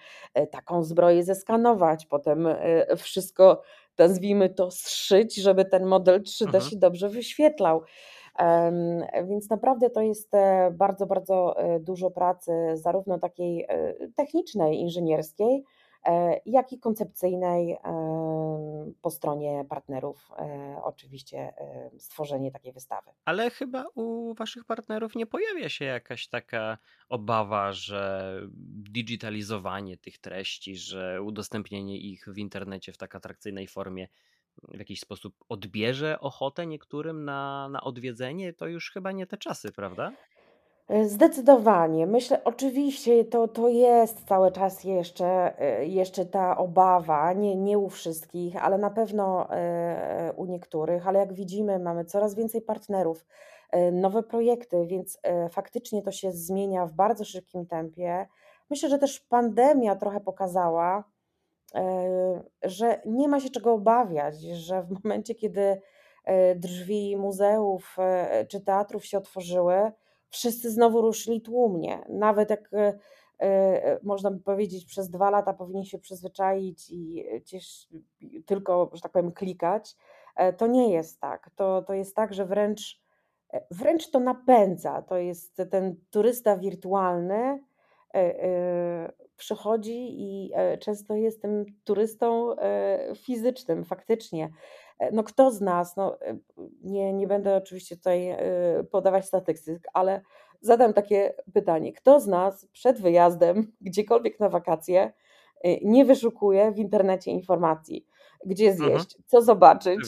taką 0.51 0.83
zbroję 0.83 1.23
zeskanować, 1.23 2.05
potem 2.05 2.47
wszystko 2.97 3.61
nazwijmy 3.97 4.49
to, 4.49 4.71
zszyć, 4.71 5.35
żeby 5.35 5.65
ten 5.65 5.85
model 5.85 6.21
3D 6.21 6.45
mhm. 6.45 6.63
się 6.63 6.77
dobrze 6.77 7.09
wyświetlał. 7.09 7.81
Więc 9.27 9.49
naprawdę 9.49 9.89
to 9.89 10.01
jest 10.01 10.33
e, 10.35 10.71
bardzo, 10.71 11.05
bardzo 11.05 11.59
e, 11.59 11.79
dużo 11.79 12.11
pracy, 12.11 12.51
zarówno 12.73 13.19
takiej 13.19 13.65
e, 13.69 13.93
technicznej, 14.15 14.79
inżynierskiej, 14.79 15.63
jak 16.45 16.73
i 16.73 16.79
koncepcyjnej 16.79 17.77
po 19.01 19.09
stronie 19.09 19.65
partnerów, 19.69 20.31
oczywiście 20.83 21.53
stworzenie 21.97 22.51
takiej 22.51 22.73
wystawy. 22.73 23.11
Ale 23.25 23.49
chyba 23.49 23.85
u 23.95 24.33
Waszych 24.33 24.65
partnerów 24.65 25.15
nie 25.15 25.25
pojawia 25.25 25.69
się 25.69 25.85
jakaś 25.85 26.27
taka 26.27 26.77
obawa, 27.09 27.73
że 27.73 28.33
digitalizowanie 28.91 29.97
tych 29.97 30.17
treści, 30.17 30.75
że 30.75 31.21
udostępnienie 31.21 31.97
ich 31.97 32.25
w 32.27 32.37
internecie 32.37 32.91
w 32.93 32.97
tak 32.97 33.15
atrakcyjnej 33.15 33.67
formie 33.67 34.07
w 34.63 34.79
jakiś 34.79 34.99
sposób 34.99 35.35
odbierze 35.49 36.19
ochotę 36.19 36.67
niektórym 36.67 37.25
na, 37.25 37.69
na 37.69 37.81
odwiedzenie, 37.81 38.53
to 38.53 38.67
już 38.67 38.91
chyba 38.91 39.11
nie 39.11 39.27
te 39.27 39.37
czasy, 39.37 39.71
prawda? 39.71 40.11
E, 40.89 41.05
zdecydowanie. 41.05 42.07
Myślę, 42.07 42.43
oczywiście 42.43 43.25
to, 43.25 43.47
to 43.47 43.67
jest 43.67 44.27
cały 44.27 44.51
czas 44.51 44.83
jeszcze, 44.83 45.59
e, 45.59 45.85
jeszcze 45.85 46.25
ta 46.25 46.57
obawa, 46.57 47.33
nie, 47.33 47.55
nie 47.55 47.77
u 47.77 47.89
wszystkich, 47.89 48.63
ale 48.65 48.77
na 48.77 48.89
pewno 48.89 49.49
e, 49.51 50.33
u 50.35 50.45
niektórych, 50.45 51.07
ale 51.07 51.19
jak 51.19 51.33
widzimy, 51.33 51.79
mamy 51.79 52.05
coraz 52.05 52.35
więcej 52.35 52.61
partnerów, 52.61 53.25
nowe 53.91 54.23
projekty, 54.23 54.85
więc 54.85 55.19
faktycznie 55.51 56.01
to 56.01 56.11
się 56.11 56.31
zmienia 56.31 56.85
w 56.85 56.93
bardzo 56.93 57.25
szybkim 57.25 57.65
tempie. 57.65 58.27
Myślę, 58.69 58.89
że 58.89 58.97
też 58.97 59.19
pandemia 59.19 59.95
trochę 59.95 60.19
pokazała, 60.19 61.03
że 62.63 63.01
nie 63.05 63.27
ma 63.27 63.39
się 63.39 63.49
czego 63.49 63.73
obawiać, 63.73 64.41
że 64.41 64.83
w 64.83 65.03
momencie, 65.03 65.35
kiedy 65.35 65.81
drzwi 66.55 67.17
muzeów 67.17 67.97
czy 68.49 68.61
teatrów 68.61 69.05
się 69.05 69.17
otworzyły, 69.17 69.91
wszyscy 70.29 70.71
znowu 70.71 71.01
ruszyli 71.01 71.41
tłumnie. 71.41 72.05
Nawet 72.09 72.49
jak 72.49 72.73
e, 72.73 72.99
e, 73.39 73.99
można 74.03 74.31
by 74.31 74.39
powiedzieć, 74.39 74.85
przez 74.85 75.09
dwa 75.09 75.29
lata 75.29 75.53
powinien 75.53 75.85
się 75.85 75.99
przyzwyczaić 75.99 76.89
i 76.89 77.25
gdzieś 77.41 77.87
tylko, 78.45 78.91
że 78.93 79.01
tak 79.01 79.11
powiem, 79.11 79.31
klikać, 79.31 79.95
e, 80.35 80.53
to 80.53 80.67
nie 80.67 80.91
jest 80.91 81.19
tak. 81.21 81.49
To, 81.55 81.81
to 81.81 81.93
jest 81.93 82.15
tak, 82.15 82.33
że 82.33 82.45
wręcz, 82.45 83.01
wręcz 83.71 84.09
to 84.09 84.19
napędza. 84.19 85.01
To 85.01 85.17
jest 85.17 85.61
ten 85.71 85.95
turysta 86.09 86.57
wirtualny, 86.57 87.63
przychodzi 89.37 90.21
i 90.21 90.51
często 90.79 91.15
jest 91.15 91.41
tym 91.41 91.65
turystą 91.83 92.55
fizycznym, 93.15 93.85
faktycznie. 93.85 94.49
E, 94.99 95.11
no 95.11 95.23
kto 95.23 95.51
z 95.51 95.61
nas, 95.61 95.95
no 95.95 96.21
e, 96.21 96.37
nie, 96.83 97.13
nie 97.13 97.27
będę 97.27 97.55
oczywiście 97.55 97.95
tutaj 97.95 98.29
e, 98.29 98.39
podawać 98.91 99.25
statystyk, 99.25 99.87
ale 99.93 100.21
zadam 100.61 100.93
takie 100.93 101.33
pytanie. 101.53 101.93
Kto 101.93 102.19
z 102.19 102.27
nas 102.27 102.65
przed 102.65 103.01
wyjazdem 103.01 103.71
gdziekolwiek 103.81 104.39
na 104.39 104.49
wakacje 104.49 105.13
nie 105.83 106.05
wyszukuje 106.05 106.71
w 106.71 106.79
internecie 106.79 107.31
informacji, 107.31 108.05
gdzie 108.45 108.69
mhm. 108.69 108.89
zjeść, 108.89 109.17
co 109.25 109.41
zobaczyć, 109.41 109.99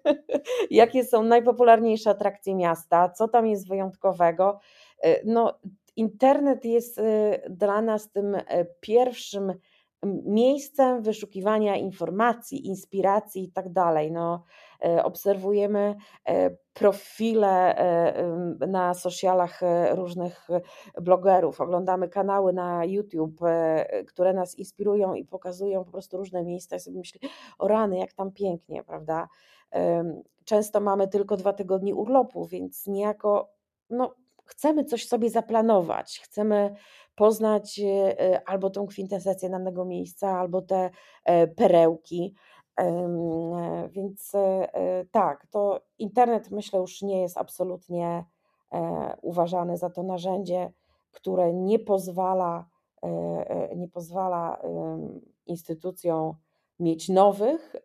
jakie 0.70 1.04
są 1.04 1.22
najpopularniejsze 1.22 2.10
atrakcje 2.10 2.54
miasta, 2.54 3.08
co 3.08 3.28
tam 3.28 3.46
jest 3.46 3.68
wyjątkowego. 3.68 4.60
No, 5.24 5.58
internet 5.98 6.64
jest 6.64 7.00
dla 7.50 7.82
nas 7.82 8.10
tym 8.10 8.36
pierwszym 8.80 9.52
miejscem 10.24 11.02
wyszukiwania 11.02 11.76
informacji, 11.76 12.66
inspiracji 12.66 13.44
i 13.44 13.52
tak 13.52 13.72
dalej. 13.72 14.12
No, 14.12 14.44
e, 14.84 15.04
obserwujemy 15.04 15.96
profile 16.72 17.74
na 18.68 18.94
socialach 18.94 19.60
różnych 19.90 20.48
blogerów, 21.00 21.60
oglądamy 21.60 22.08
kanały 22.08 22.52
na 22.52 22.84
YouTube, 22.84 23.40
które 24.08 24.32
nas 24.32 24.54
inspirują 24.54 25.14
i 25.14 25.24
pokazują 25.24 25.84
po 25.84 25.90
prostu 25.90 26.16
różne 26.16 26.44
miejsca 26.44 26.76
i 26.76 26.80
sobie 26.80 26.98
myślę, 26.98 27.20
o 27.58 27.68
rany, 27.68 27.98
jak 27.98 28.12
tam 28.12 28.32
pięknie, 28.32 28.84
prawda? 28.84 29.28
Często 30.44 30.80
mamy 30.80 31.08
tylko 31.08 31.36
dwa 31.36 31.52
tygodnie 31.52 31.94
urlopu, 31.94 32.46
więc 32.46 32.86
niejako 32.86 33.50
no, 33.90 34.14
chcemy 34.48 34.84
coś 34.84 35.08
sobie 35.08 35.30
zaplanować, 35.30 36.20
chcemy 36.24 36.74
poznać 37.14 37.80
e, 37.80 38.48
albo 38.48 38.70
tą 38.70 38.86
kwintesencję 38.86 39.50
danego 39.50 39.84
miejsca, 39.84 40.38
albo 40.38 40.62
te 40.62 40.90
e, 41.24 41.46
perełki. 41.46 42.34
E, 42.80 43.88
więc 43.90 44.32
tak, 45.10 45.46
to 45.50 45.80
internet 45.98 46.50
myślę 46.50 46.80
już 46.80 47.02
nie 47.02 47.22
jest 47.22 47.38
absolutnie 47.38 48.24
uważany 49.22 49.76
za 49.76 49.90
to 49.90 50.02
narzędzie, 50.02 50.72
które 51.12 51.52
nie 51.52 51.78
pozwala, 51.78 52.68
nie 53.76 53.88
pozwala 53.88 54.62
instytucjom 55.46 56.34
mieć 56.80 57.08
nowych 57.08 57.76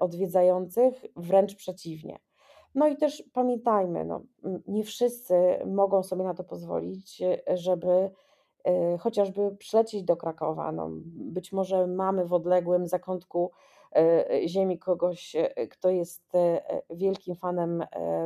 odwiedzających, 0.00 1.04
wręcz 1.16 1.54
przeciwnie. 1.54 2.18
No 2.74 2.88
i 2.88 2.96
też 2.96 3.24
pamiętajmy, 3.32 4.04
no, 4.04 4.22
nie 4.68 4.84
wszyscy 4.84 5.34
mogą 5.66 6.02
sobie 6.02 6.24
na 6.24 6.34
to 6.34 6.44
pozwolić, 6.44 7.22
żeby 7.54 8.10
Y, 8.68 8.98
chociażby 8.98 9.56
przylecieć 9.58 10.02
do 10.02 10.16
Krakowa. 10.16 10.72
No, 10.72 10.88
być 11.04 11.52
może 11.52 11.86
mamy 11.86 12.24
w 12.24 12.32
odległym 12.32 12.86
zakątku 12.86 13.50
y, 14.42 14.48
ziemi 14.48 14.78
kogoś, 14.78 15.36
y, 15.36 15.68
kto 15.68 15.90
jest 15.90 16.32
wielkim 16.90 17.36
fanem 17.36 17.84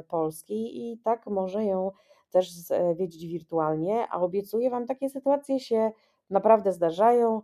Polski 0.08 0.92
i 0.92 0.98
tak 0.98 1.26
może 1.26 1.64
ją 1.64 1.90
też 2.30 2.52
zwiedzić 2.52 3.26
wirtualnie, 3.26 4.06
a 4.10 4.20
obiecuję 4.20 4.70
Wam, 4.70 4.86
takie 4.86 5.10
sytuacje 5.10 5.60
się 5.60 5.92
naprawdę 6.30 6.72
zdarzają. 6.72 7.42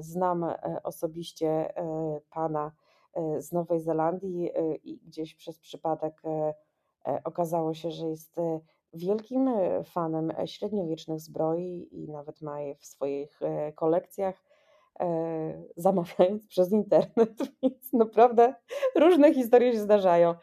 Znam 0.00 0.46
osobiście 0.82 1.74
pana 2.30 2.72
z 3.38 3.52
Nowej 3.52 3.80
Zelandii 3.80 4.50
i 4.84 4.98
gdzieś 4.98 5.34
przez 5.34 5.58
przypadek 5.58 6.22
okazało 7.24 7.74
się, 7.74 7.90
że 7.90 8.08
jest 8.08 8.36
wielkim 8.94 9.48
e, 9.48 9.84
fanem 9.84 10.30
e, 10.30 10.46
średniowiecznych 10.46 11.20
zbroi 11.20 11.88
i 11.92 12.08
nawet 12.08 12.42
ma 12.42 12.60
je 12.60 12.74
w 12.74 12.84
swoich 12.84 13.42
e, 13.42 13.72
kolekcjach, 13.72 14.44
zamawiając 15.76 16.46
przez 16.46 16.72
internet, 16.72 17.34
więc 17.62 17.92
naprawdę 17.92 18.54
różne 18.96 19.34
historie 19.34 19.72
się 19.72 19.80
zdarzają. 19.80 20.34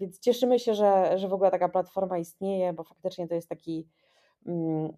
Więc 0.00 0.20
cieszymy 0.20 0.58
się, 0.58 0.74
że, 0.74 1.18
że 1.18 1.28
w 1.28 1.32
ogóle 1.32 1.50
taka 1.50 1.68
platforma 1.68 2.18
istnieje, 2.18 2.72
bo 2.72 2.84
faktycznie 2.84 3.28
to 3.28 3.34
jest 3.34 3.48
taki 3.48 3.88
mm, 4.46 4.92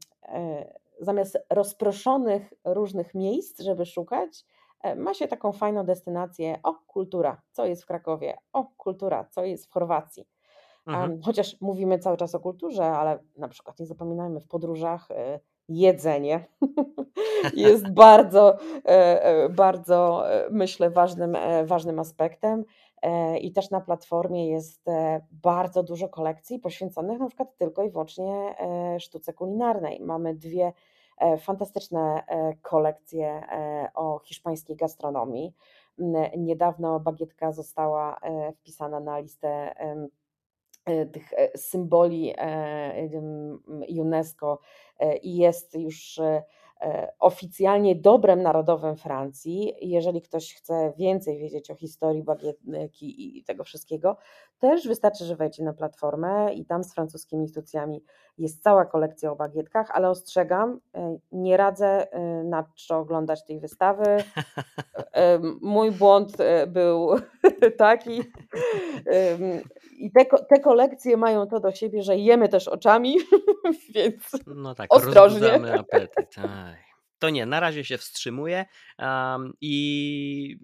zamiast 1.00 1.38
rozproszonych 1.50 2.54
różnych 2.64 3.14
miejsc, 3.14 3.60
żeby 3.60 3.86
szukać, 3.86 4.44
E, 4.44 4.57
ma 4.96 5.14
się 5.14 5.28
taką 5.28 5.52
fajną 5.52 5.84
destynację, 5.84 6.58
o 6.62 6.74
kultura, 6.74 7.42
co 7.52 7.66
jest 7.66 7.82
w 7.82 7.86
Krakowie, 7.86 8.36
o 8.52 8.64
kultura, 8.76 9.24
co 9.30 9.44
jest 9.44 9.66
w 9.66 9.70
Chorwacji. 9.70 10.28
Mhm. 10.86 11.20
Chociaż 11.22 11.56
mówimy 11.60 11.98
cały 11.98 12.16
czas 12.16 12.34
o 12.34 12.40
kulturze, 12.40 12.84
ale 12.84 13.18
na 13.36 13.48
przykład 13.48 13.78
nie 13.78 13.86
zapominajmy 13.86 14.40
w 14.40 14.48
podróżach 14.48 15.10
e, 15.10 15.40
jedzenie 15.68 16.44
jest 17.54 17.92
bardzo, 18.04 18.56
e, 18.84 19.48
bardzo 19.48 20.24
myślę 20.50 20.90
ważnym, 20.90 21.36
ważnym 21.64 21.98
aspektem. 21.98 22.64
I 23.40 23.52
też 23.52 23.70
na 23.70 23.80
platformie 23.80 24.48
jest 24.50 24.84
bardzo 25.30 25.82
dużo 25.82 26.08
kolekcji 26.08 26.58
poświęconych 26.58 27.18
na 27.18 27.26
przykład 27.26 27.56
tylko 27.56 27.82
i 27.82 27.90
wyłącznie 27.90 28.54
sztuce 28.98 29.32
kulinarnej. 29.32 30.00
Mamy 30.00 30.34
dwie 30.34 30.66
E, 30.66 30.72
fantastyczne 31.40 32.26
e, 32.26 32.54
kolekcje 32.62 33.28
e, 33.28 33.90
o 33.94 34.18
hiszpańskiej 34.18 34.76
gastronomii. 34.76 35.54
Niedawno 36.36 37.00
bagietka 37.00 37.52
została 37.52 38.20
wpisana 38.56 39.00
na 39.00 39.18
listę 39.18 39.74
tych 41.12 41.30
symboli 41.56 42.34
UNESCO 43.88 44.58
i 45.22 45.36
jest 45.36 45.74
już 45.74 46.20
E, 46.80 47.12
oficjalnie 47.18 47.94
dobrem 47.94 48.42
narodowym 48.42 48.96
Francji. 48.96 49.74
Jeżeli 49.80 50.22
ktoś 50.22 50.54
chce 50.54 50.92
więcej 50.96 51.38
wiedzieć 51.38 51.70
o 51.70 51.74
historii 51.74 52.22
bagietki 52.22 53.38
i 53.38 53.44
tego 53.44 53.64
wszystkiego, 53.64 54.16
też 54.58 54.88
wystarczy, 54.88 55.24
że 55.24 55.36
wejdzie 55.36 55.64
na 55.64 55.72
platformę 55.72 56.54
i 56.54 56.64
tam 56.64 56.84
z 56.84 56.94
francuskimi 56.94 57.42
instytucjami 57.42 58.02
jest 58.38 58.62
cała 58.62 58.84
kolekcja 58.84 59.32
o 59.32 59.36
bagietkach, 59.36 59.90
ale 59.90 60.10
ostrzegam, 60.10 60.80
e, 60.94 61.18
nie 61.32 61.56
radzę 61.56 62.12
e, 62.12 62.44
na 62.44 62.64
czczo 62.74 62.98
oglądać 62.98 63.44
tej 63.44 63.60
wystawy. 63.60 64.04
Mój 65.60 65.90
błąd 65.90 66.36
był 66.66 67.10
taki. 67.78 68.22
I 69.98 70.12
te, 70.12 70.24
te 70.24 70.60
kolekcje 70.60 71.16
mają 71.16 71.46
to 71.46 71.60
do 71.60 71.72
siebie, 71.72 72.02
że 72.02 72.16
jemy 72.16 72.48
też 72.48 72.68
oczami, 72.68 73.16
więc 73.94 74.22
no 74.46 74.74
tak, 74.74 74.94
ostrożnie. 74.94 75.74
apetyt. 75.74 76.36
To 77.18 77.30
nie, 77.30 77.46
na 77.46 77.60
razie 77.60 77.84
się 77.84 77.98
wstrzymuję 77.98 78.66
um, 78.98 79.52
i 79.60 80.56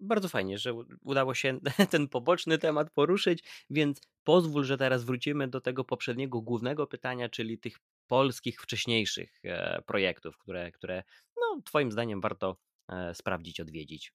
bardzo 0.00 0.28
fajnie, 0.28 0.58
że 0.58 0.74
udało 1.04 1.34
się 1.34 1.58
ten 1.90 2.08
poboczny 2.08 2.58
temat 2.58 2.90
poruszyć, 2.90 3.64
więc 3.70 4.00
pozwól, 4.24 4.64
że 4.64 4.78
teraz 4.78 5.04
wrócimy 5.04 5.48
do 5.48 5.60
tego 5.60 5.84
poprzedniego 5.84 6.40
głównego 6.40 6.86
pytania, 6.86 7.28
czyli 7.28 7.58
tych 7.58 7.76
polskich 8.06 8.60
wcześniejszych 8.60 9.40
e, 9.44 9.82
projektów, 9.82 10.38
które, 10.38 10.72
które 10.72 11.02
no, 11.36 11.62
Twoim 11.64 11.92
zdaniem 11.92 12.20
warto 12.20 12.56
e, 12.88 13.14
sprawdzić, 13.14 13.60
odwiedzić. 13.60 14.12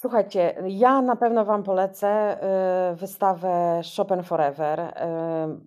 Słuchajcie, 0.00 0.54
ja 0.66 1.02
na 1.02 1.16
pewno 1.16 1.44
Wam 1.44 1.62
polecę 1.62 2.38
y, 2.92 2.96
wystawę 2.96 3.80
Chopin 3.96 4.22
Forever. 4.22 4.94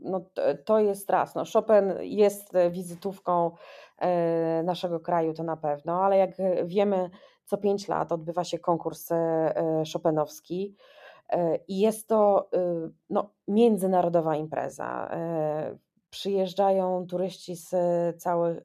No, 0.03 0.21
to 0.65 0.79
jest 0.79 1.09
raz. 1.09 1.35
No, 1.35 1.43
Chopin 1.53 1.93
jest 2.01 2.53
wizytówką 2.69 3.51
naszego 4.63 4.99
kraju, 4.99 5.33
to 5.33 5.43
na 5.43 5.57
pewno, 5.57 6.03
ale 6.03 6.17
jak 6.17 6.29
wiemy, 6.65 7.09
co 7.45 7.57
pięć 7.57 7.87
lat 7.87 8.11
odbywa 8.11 8.43
się 8.43 8.59
konkurs 8.59 9.09
Chopinowski 9.93 10.75
i 11.67 11.79
jest 11.79 12.07
to 12.07 12.49
no, 13.09 13.29
międzynarodowa 13.47 14.35
impreza. 14.35 15.11
Przyjeżdżają 16.09 17.07
turyści 17.07 17.55
z 17.55 17.69
całych, 18.21 18.63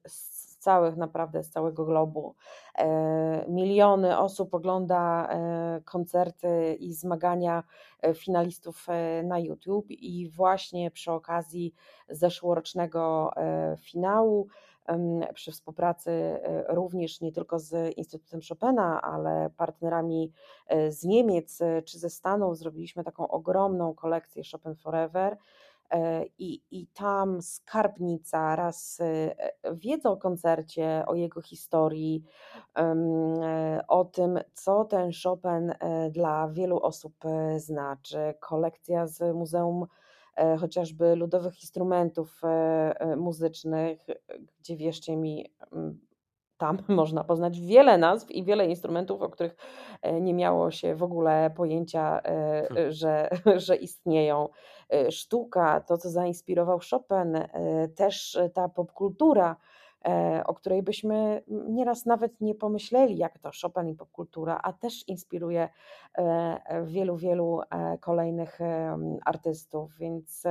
całych, 0.67 0.97
naprawdę 0.97 1.43
z 1.43 1.51
całego 1.51 1.85
globu. 1.85 2.35
E, 2.79 3.45
miliony 3.49 4.19
osób 4.19 4.55
ogląda 4.55 5.29
e, 5.29 5.81
koncerty 5.85 6.75
i 6.81 6.93
zmagania 6.93 7.63
e, 8.03 8.15
finalistów 8.15 8.87
na 9.25 9.39
YouTube 9.39 9.87
i 9.91 10.29
właśnie 10.29 10.91
przy 10.91 11.13
okazji 11.13 11.75
zeszłorocznego 12.09 13.31
finału 13.79 14.49
przy 15.35 15.53
współpracy 15.53 16.41
również 16.69 17.21
nie 17.21 17.33
tylko 17.33 17.59
z 17.59 17.97
Instytutem 17.97 18.41
Chopina, 18.49 19.03
ale 19.03 19.51
partnerami 19.57 20.33
z 20.89 21.05
Niemiec 21.05 21.59
czy 21.85 21.99
ze 21.99 22.11
Stanów 22.11 22.59
zrobiliśmy 22.59 23.05
taką 23.05 23.29
ogromną 23.29 23.95
kolekcję 23.95 24.43
Chopin 24.53 24.75
Forever 24.75 25.37
E, 25.91 26.25
I, 26.39 26.63
I 26.71 26.87
tam 26.87 27.43
skarbnica 27.43 28.57
raz 28.57 28.99
e, 29.01 29.35
wiedza 29.75 30.11
o 30.11 30.17
koncercie, 30.17 31.05
o 31.07 31.15
jego 31.15 31.43
historii, 31.43 32.25
e, 32.79 33.85
o 33.89 34.05
tym, 34.05 34.39
co 34.55 34.85
ten 34.85 35.11
Chopin 35.25 35.73
dla 36.11 36.49
wielu 36.49 36.81
osób 36.81 37.15
znaczy. 37.57 38.35
Kolekcja 38.41 39.07
z 39.07 39.35
Muzeum 39.35 39.87
chociażby 40.61 41.17
ludowych 41.17 41.63
instrumentów 41.63 42.43
muzycznych, 43.17 44.07
gdzie 44.59 44.77
wierzcie 44.77 45.17
mi, 45.17 45.47
tam 46.59 46.79
można 46.89 47.25
poznać 47.25 47.61
wiele 47.61 47.99
nazw 47.99 48.31
i 48.31 48.45
wiele 48.45 48.67
instrumentów, 48.67 49.23
o 49.23 49.29
których 49.29 49.57
nie 50.21 50.35
miało 50.35 50.71
się 50.71 50.95
w 50.95 51.03
ogóle 51.03 51.51
pojęcia, 51.57 52.21
hmm. 52.23 52.93
że, 52.93 53.31
że 53.67 53.77
istnieją. 53.77 54.49
E, 54.93 55.13
sztuka, 55.13 55.81
to 55.81 55.99
co 55.99 56.11
zainspirował 56.11 56.81
Chopin, 56.91 57.37
e, 57.37 57.89
też 57.89 58.39
ta 58.55 58.69
popkultura, 58.69 59.51
e, 59.51 59.57
o 60.47 60.55
której 60.55 60.83
byśmy 60.83 61.43
nieraz 61.49 62.07
nawet 62.07 62.41
nie 62.41 62.55
pomyśleli, 62.55 63.17
jak 63.17 63.39
to 63.39 63.51
Chopin 63.63 63.89
i 63.89 63.95
popkultura, 63.95 64.61
a 64.63 64.73
też 64.73 65.09
inspiruje 65.09 65.69
wielu, 66.85 67.17
wielu 67.17 67.61
kolejnych 68.01 68.59
artystów, 69.25 69.97
więc 69.99 70.43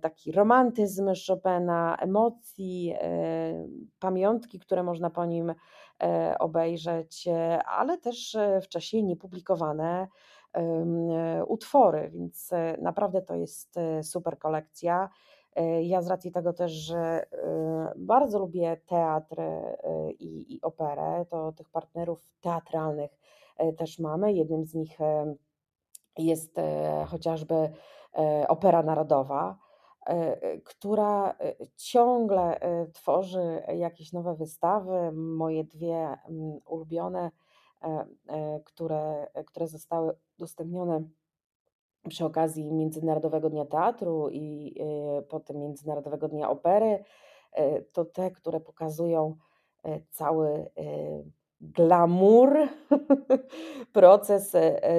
taki 0.00 0.32
romantyzm 0.32 1.10
Chopina, 1.26 1.96
emocji, 2.00 2.94
pamiątki, 3.98 4.58
które 4.58 4.82
można 4.82 5.10
po 5.10 5.24
nim 5.26 5.54
obejrzeć, 6.38 7.28
ale 7.66 7.98
też 7.98 8.36
wcześniej 8.62 9.04
niepublikowane 9.04 10.08
E, 10.58 11.44
utwory, 11.44 12.10
więc 12.10 12.52
e, 12.52 12.76
naprawdę 12.82 13.22
to 13.22 13.34
jest 13.34 13.76
e, 13.76 14.02
super 14.02 14.38
kolekcja. 14.38 15.08
Ja 15.82 16.02
z 16.02 16.08
racji 16.08 16.32
tego 16.32 16.52
też, 16.52 16.72
że 16.72 17.26
bardzo 17.96 18.38
lubię 18.38 18.76
teatr 18.86 19.36
i, 20.18 20.54
i 20.54 20.62
operę, 20.62 21.26
to 21.30 21.52
tych 21.52 21.68
partnerów 21.68 22.32
teatralnych 22.40 23.18
też 23.76 23.98
mamy. 23.98 24.32
Jednym 24.32 24.64
z 24.64 24.74
nich 24.74 24.98
jest 26.18 26.56
chociażby 27.06 27.70
Opera 28.48 28.82
Narodowa, 28.82 29.58
która 30.64 31.34
ciągle 31.76 32.60
tworzy 32.92 33.62
jakieś 33.76 34.12
nowe 34.12 34.34
wystawy. 34.34 35.12
Moje 35.12 35.64
dwie 35.64 36.16
ulubione 36.66 37.30
E, 37.82 38.06
e, 38.28 38.60
które, 38.64 39.26
które 39.46 39.68
zostały 39.68 40.12
udostępnione 40.38 41.02
przy 42.08 42.24
okazji 42.24 42.72
Międzynarodowego 42.72 43.50
Dnia 43.50 43.64
Teatru 43.64 44.28
i 44.30 44.74
e, 44.80 45.22
potem 45.22 45.58
Międzynarodowego 45.58 46.28
Dnia 46.28 46.50
Opery, 46.50 47.04
to 47.92 48.04
te, 48.04 48.30
które 48.30 48.60
pokazują 48.60 49.36
cały 50.10 50.70
glamour, 51.60 52.58
proces 53.92 54.56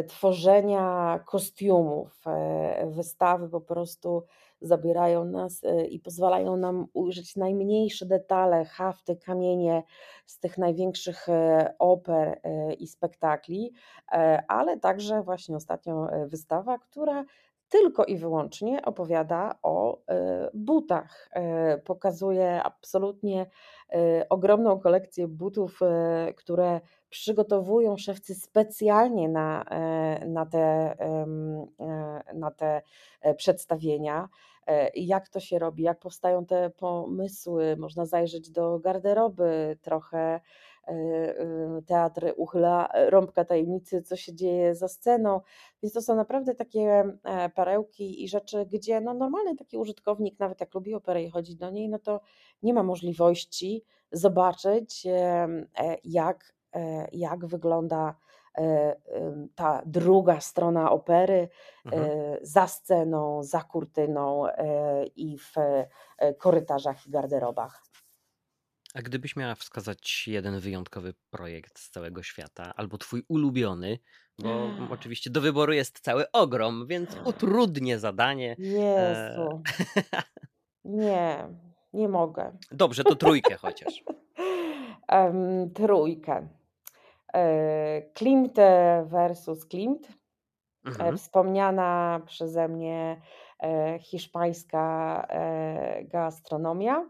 tworzenia 0.07 1.19
kostiumów, 1.25 2.23
wystawy 2.85 3.49
po 3.49 3.61
prostu 3.61 4.23
zabierają 4.61 5.25
nas 5.25 5.63
e, 5.63 5.85
i 5.85 5.99
pozwalają 5.99 6.57
nam 6.57 6.87
ujrzeć 6.93 7.35
najmniejsze 7.35 8.05
detale, 8.05 8.65
hafty, 8.65 9.15
kamienie 9.15 9.83
z 10.25 10.39
tych 10.39 10.57
największych 10.57 11.29
e, 11.29 11.73
oper 11.79 12.39
e, 12.43 12.73
i 12.73 12.87
spektakli, 12.87 13.73
ale 14.47 14.79
także 14.79 15.21
właśnie 15.23 15.55
ostatnio 15.55 16.07
wystawa, 16.27 16.77
która 16.77 17.25
tylko 17.69 18.05
i 18.05 18.17
wyłącznie 18.17 18.81
opowiada 18.81 19.55
o 19.63 20.01
butach. 20.53 21.29
Pokazuje 21.85 22.63
absolutnie 22.63 23.45
ogromną 24.29 24.79
kolekcję 24.79 25.27
butów, 25.27 25.79
które 26.35 26.81
przygotowują 27.09 27.97
szewcy 27.97 28.35
specjalnie 28.35 29.29
na, 29.29 29.65
na, 30.27 30.45
te, 30.45 30.95
na 32.33 32.51
te 32.51 32.81
przedstawienia. 33.37 34.29
E, 34.69 34.91
jak 34.95 35.29
to 35.29 35.39
się 35.39 35.59
robi, 35.59 35.83
jak 35.83 35.99
powstają 35.99 36.45
te 36.45 36.69
pomysły. 36.69 37.77
Można 37.77 38.05
zajrzeć 38.05 38.51
do 38.51 38.79
garderoby, 38.79 39.77
trochę 39.81 40.39
teatr 41.85 42.33
uchyla 42.37 42.89
rąbka 43.09 43.45
tajemnicy, 43.45 44.01
co 44.01 44.15
się 44.15 44.35
dzieje 44.35 44.75
za 44.75 44.87
sceną. 44.87 45.41
Więc 45.83 45.93
to 45.93 46.01
są 46.01 46.15
naprawdę 46.15 46.55
takie 46.55 47.03
perełki 47.55 48.23
i 48.23 48.27
rzeczy, 48.27 48.65
gdzie 48.65 49.01
no 49.01 49.13
normalny 49.13 49.55
taki 49.55 49.77
użytkownik, 49.77 50.39
nawet 50.39 50.61
jak 50.61 50.73
lubi 50.73 50.93
operę 50.93 51.23
i 51.23 51.29
chodzi 51.29 51.55
do 51.55 51.69
niej, 51.69 51.89
no 51.89 51.99
to 51.99 52.21
nie 52.63 52.73
ma 52.73 52.83
możliwości 52.83 53.83
zobaczyć, 54.11 55.07
jak, 56.03 56.53
jak 57.11 57.45
wygląda 57.45 58.15
E, 58.15 58.28
ta 59.55 59.81
druga 59.85 60.39
strona 60.39 60.91
opery 60.91 61.49
mhm. 61.85 62.03
E, 62.03 62.37
za 62.41 62.67
sceną, 62.67 63.43
za 63.43 63.61
kurtyną 63.61 64.47
e, 64.47 65.05
i 65.05 65.37
w 65.37 65.53
korytarzach 66.37 67.07
i 67.07 67.11
garderobach. 67.11 67.83
A 68.93 69.01
gdybyś 69.01 69.35
miała 69.35 69.55
wskazać 69.55 70.27
jeden 70.27 70.59
wyjątkowy 70.59 71.13
projekt 71.29 71.79
z 71.79 71.89
całego 71.89 72.23
świata, 72.23 72.73
albo 72.75 72.97
twój 72.97 73.23
ulubiony, 73.27 73.99
bo 74.39 74.69
oczywiście 74.89 75.29
do 75.29 75.41
wyboru 75.41 75.73
jest 75.73 75.99
cały 75.99 76.31
ogrom, 76.31 76.87
więc 76.87 77.17
utrudnię 77.25 77.99
zadanie. 77.99 78.55
Jezu. 78.59 79.61
Nie, 80.85 81.47
nie 81.93 82.09
mogę. 82.09 82.57
Dobrze, 82.71 83.03
to 83.03 83.15
trójkę 83.15 83.57
chociaż. 83.57 84.03
um, 85.11 85.73
trójkę. 85.73 86.47
E, 87.33 88.01
Klimt 88.13 88.57
versus 89.05 89.65
Klimt. 89.65 90.07
E, 90.85 90.89
mhm. 90.89 91.17
Wspomniana 91.17 92.21
przeze 92.25 92.67
mnie 92.67 93.21
e, 93.63 93.99
hiszpańska 93.99 95.27
gastronomia. 96.03 97.09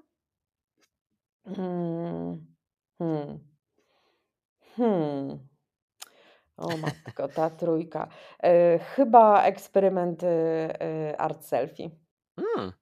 Hmm. 1.45 2.45
Hmm. 2.99 3.39
Hmm. 4.75 5.39
O 6.57 6.77
matko, 6.77 7.27
ta 7.27 7.49
trójka. 7.49 8.07
Chyba 8.95 9.43
eksperyment 9.43 10.21
art 11.17 11.45
selfie. 11.45 11.89
Hmm. 12.39 12.73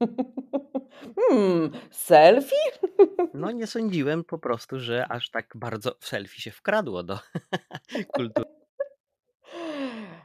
Hmm, 1.16 1.70
selfie? 1.90 2.56
No 3.34 3.50
nie 3.50 3.66
sądziłem 3.66 4.24
po 4.24 4.38
prostu, 4.38 4.80
że 4.80 5.08
aż 5.08 5.30
tak 5.30 5.52
bardzo 5.54 5.94
w 6.00 6.06
selfie 6.06 6.40
się 6.40 6.50
wkradło 6.50 7.02
do 7.02 7.18
kultury. 8.16 8.50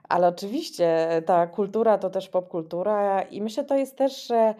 Ale 0.09 0.27
oczywiście 0.27 1.21
ta 1.25 1.47
kultura 1.47 1.97
to 1.97 2.09
też 2.09 2.29
popkultura 2.29 3.21
i 3.21 3.41
myślę, 3.41 3.63
to 3.63 3.75
jest 3.75 3.97
też 3.97 4.31
e, 4.31 4.55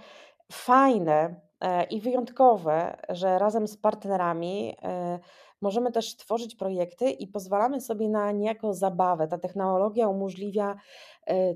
fajne 0.52 1.36
e, 1.62 1.84
i 1.84 2.02
wyjątkowe, 2.02 2.98
że 3.10 3.40
razem 3.40 3.68
z 3.68 3.78
partnerami 3.78 4.76
e, 4.84 5.20
możemy 5.62 5.92
też 5.92 6.18
tworzyć 6.18 6.56
projekty 6.56 7.10
i 7.10 7.28
pozwalamy 7.28 7.82
sobie 7.82 8.10
na 8.10 8.32
niejako 8.32 8.74
zabawę. 8.74 9.28
Ta 9.28 9.38
technologia 9.38 10.08
umożliwia 10.08 10.76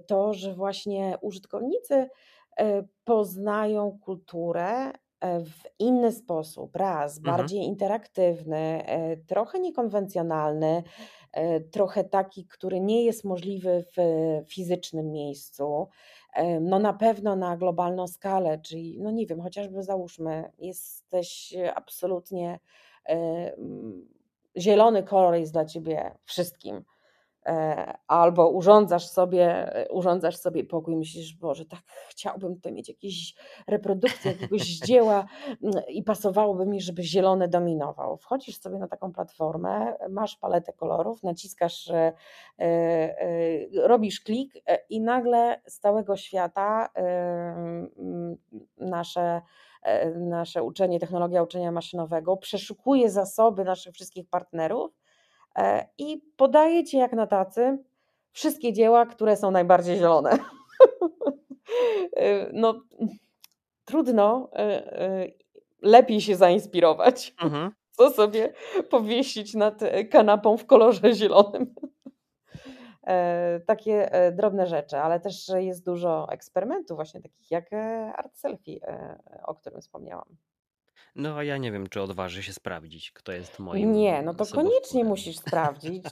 to, 0.08 0.34
że 0.34 0.54
właśnie 0.54 1.18
użytkownicy 1.22 1.96
E, 1.96 2.10
poznają 3.04 4.00
kulturę 4.02 4.92
e, 5.20 5.40
w 5.40 5.64
inny 5.80 6.12
sposób. 6.12 6.76
Raz, 6.76 7.18
mhm. 7.18 7.38
bardziej 7.38 7.60
interaktywny, 7.60 8.58
e, 8.86 9.18
trochę 9.18 9.60
niekonwencjonalny, 9.60 10.84
trochę 11.72 12.04
taki, 12.04 12.46
który 12.48 12.80
nie 12.80 13.06
jest 13.06 13.24
możliwy 13.24 13.86
w 13.98 14.02
fizycznym 14.50 15.12
miejscu. 15.12 15.88
No 16.62 16.80
na 16.80 16.94
pewno 16.94 17.36
na 17.36 17.58
globalną 17.58 18.08
skalę, 18.08 18.60
czyli 18.60 19.00
no 19.00 19.12
nie 19.12 19.26
wiem, 19.26 19.42
chociażby 19.42 19.84
załóżmy, 19.84 20.52
jesteś 20.60 21.54
absolutnie 21.76 22.60
zielony 24.58 25.04
kolor 25.04 25.36
jest 25.36 25.54
dla 25.54 25.66
ciebie 25.66 26.12
wszystkim 26.26 26.84
E, 26.86 26.95
albo 28.08 28.50
urządzasz 28.50 29.08
sobie, 29.08 29.72
urządzasz 29.90 30.38
sobie 30.38 30.64
pokój 30.64 30.96
myślisz, 30.96 31.34
Boże, 31.34 31.66
tak 31.66 31.80
chciałbym 32.10 32.56
tutaj 32.56 32.74
mieć 32.74 32.90
jakieś 32.90 33.36
reprodukcję 33.68 34.32
jakiegoś 34.32 34.62
dzieła 34.88 35.26
mm, 35.64 35.84
i 35.88 36.04
pasowałoby 36.04 36.66
mi, 36.66 36.82
żeby 36.82 37.04
zielony 37.04 37.48
dominował. 37.48 38.18
Wchodzisz 38.18 38.60
sobie 38.60 38.78
na 38.78 38.88
taką 38.88 39.14
platformę, 39.14 39.96
masz 40.10 40.38
paletę 40.38 40.74
kolorów, 40.74 41.24
naciskasz, 41.24 41.90
e, 41.90 42.14
e, 42.60 43.88
robisz 43.88 44.22
klik 44.22 44.54
i 44.90 45.02
nagle 45.02 45.62
z 45.68 45.80
całego 45.80 46.18
świata 46.18 46.90
nasze 48.78 49.42
nasze 50.16 50.64
uczenie, 50.64 51.00
technologia 51.00 51.44
uczenia 51.44 51.72
maszynowego 51.72 52.38
przeszukuje 52.38 53.10
zasoby 53.10 53.64
naszych 53.64 53.94
wszystkich 53.94 54.30
partnerów 54.30 54.92
E, 54.92 55.05
i 55.98 56.22
podaję 56.38 56.84
Ci 56.84 56.98
jak 56.98 57.14
na 57.14 57.28
tacy 57.28 57.78
wszystkie 58.32 58.74
dzieła, 58.74 59.06
które 59.06 59.38
są 59.38 59.52
najbardziej 59.52 59.98
zielone. 59.98 60.38
E, 62.16 62.50
no, 62.54 62.82
trudno 63.86 64.50
e, 64.54 65.28
lepiej 65.82 66.22
się 66.22 66.36
zainspirować. 66.36 67.34
Mhm. 67.44 67.72
Co 67.92 68.10
sobie 68.10 68.54
powiesić 68.90 69.54
nad 69.54 69.80
kanapą 70.12 70.58
w 70.58 70.66
kolorze 70.66 71.14
zielonym. 71.14 71.76
Takie 73.66 74.10
drobne 74.34 74.68
rzeczy, 74.68 74.98
ale 74.98 75.20
też 75.20 75.52
jest 75.56 75.86
dużo 75.86 76.28
eksperymentów, 76.32 76.96
właśnie 76.96 77.22
takich 77.22 77.52
jak 77.52 77.74
art 78.16 78.38
selfie, 78.38 78.80
o 79.46 79.56
którym 79.56 79.82
wspomniałam. 79.82 80.38
No 81.16 81.36
a 81.38 81.44
ja 81.44 81.58
nie 81.58 81.72
wiem, 81.72 81.90
czy 81.90 82.02
odważy 82.02 82.44
się 82.44 82.54
sprawdzić, 82.54 83.12
kto 83.12 83.32
jest 83.32 83.60
moim 83.60 83.94
Nie, 83.94 84.22
no 84.22 84.34
to 84.34 84.46
koniecznie 84.46 85.04
musisz 85.04 85.38
sprawdzić. 85.38 86.04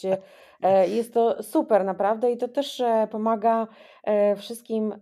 E, 0.61 0.87
jest 0.87 1.13
to 1.13 1.43
super 1.43 1.85
naprawdę 1.85 2.31
i 2.31 2.37
to 2.37 2.47
też 2.47 2.79
e, 2.79 3.07
pomaga 3.11 3.67
e, 4.03 4.35
wszystkim 4.35 4.95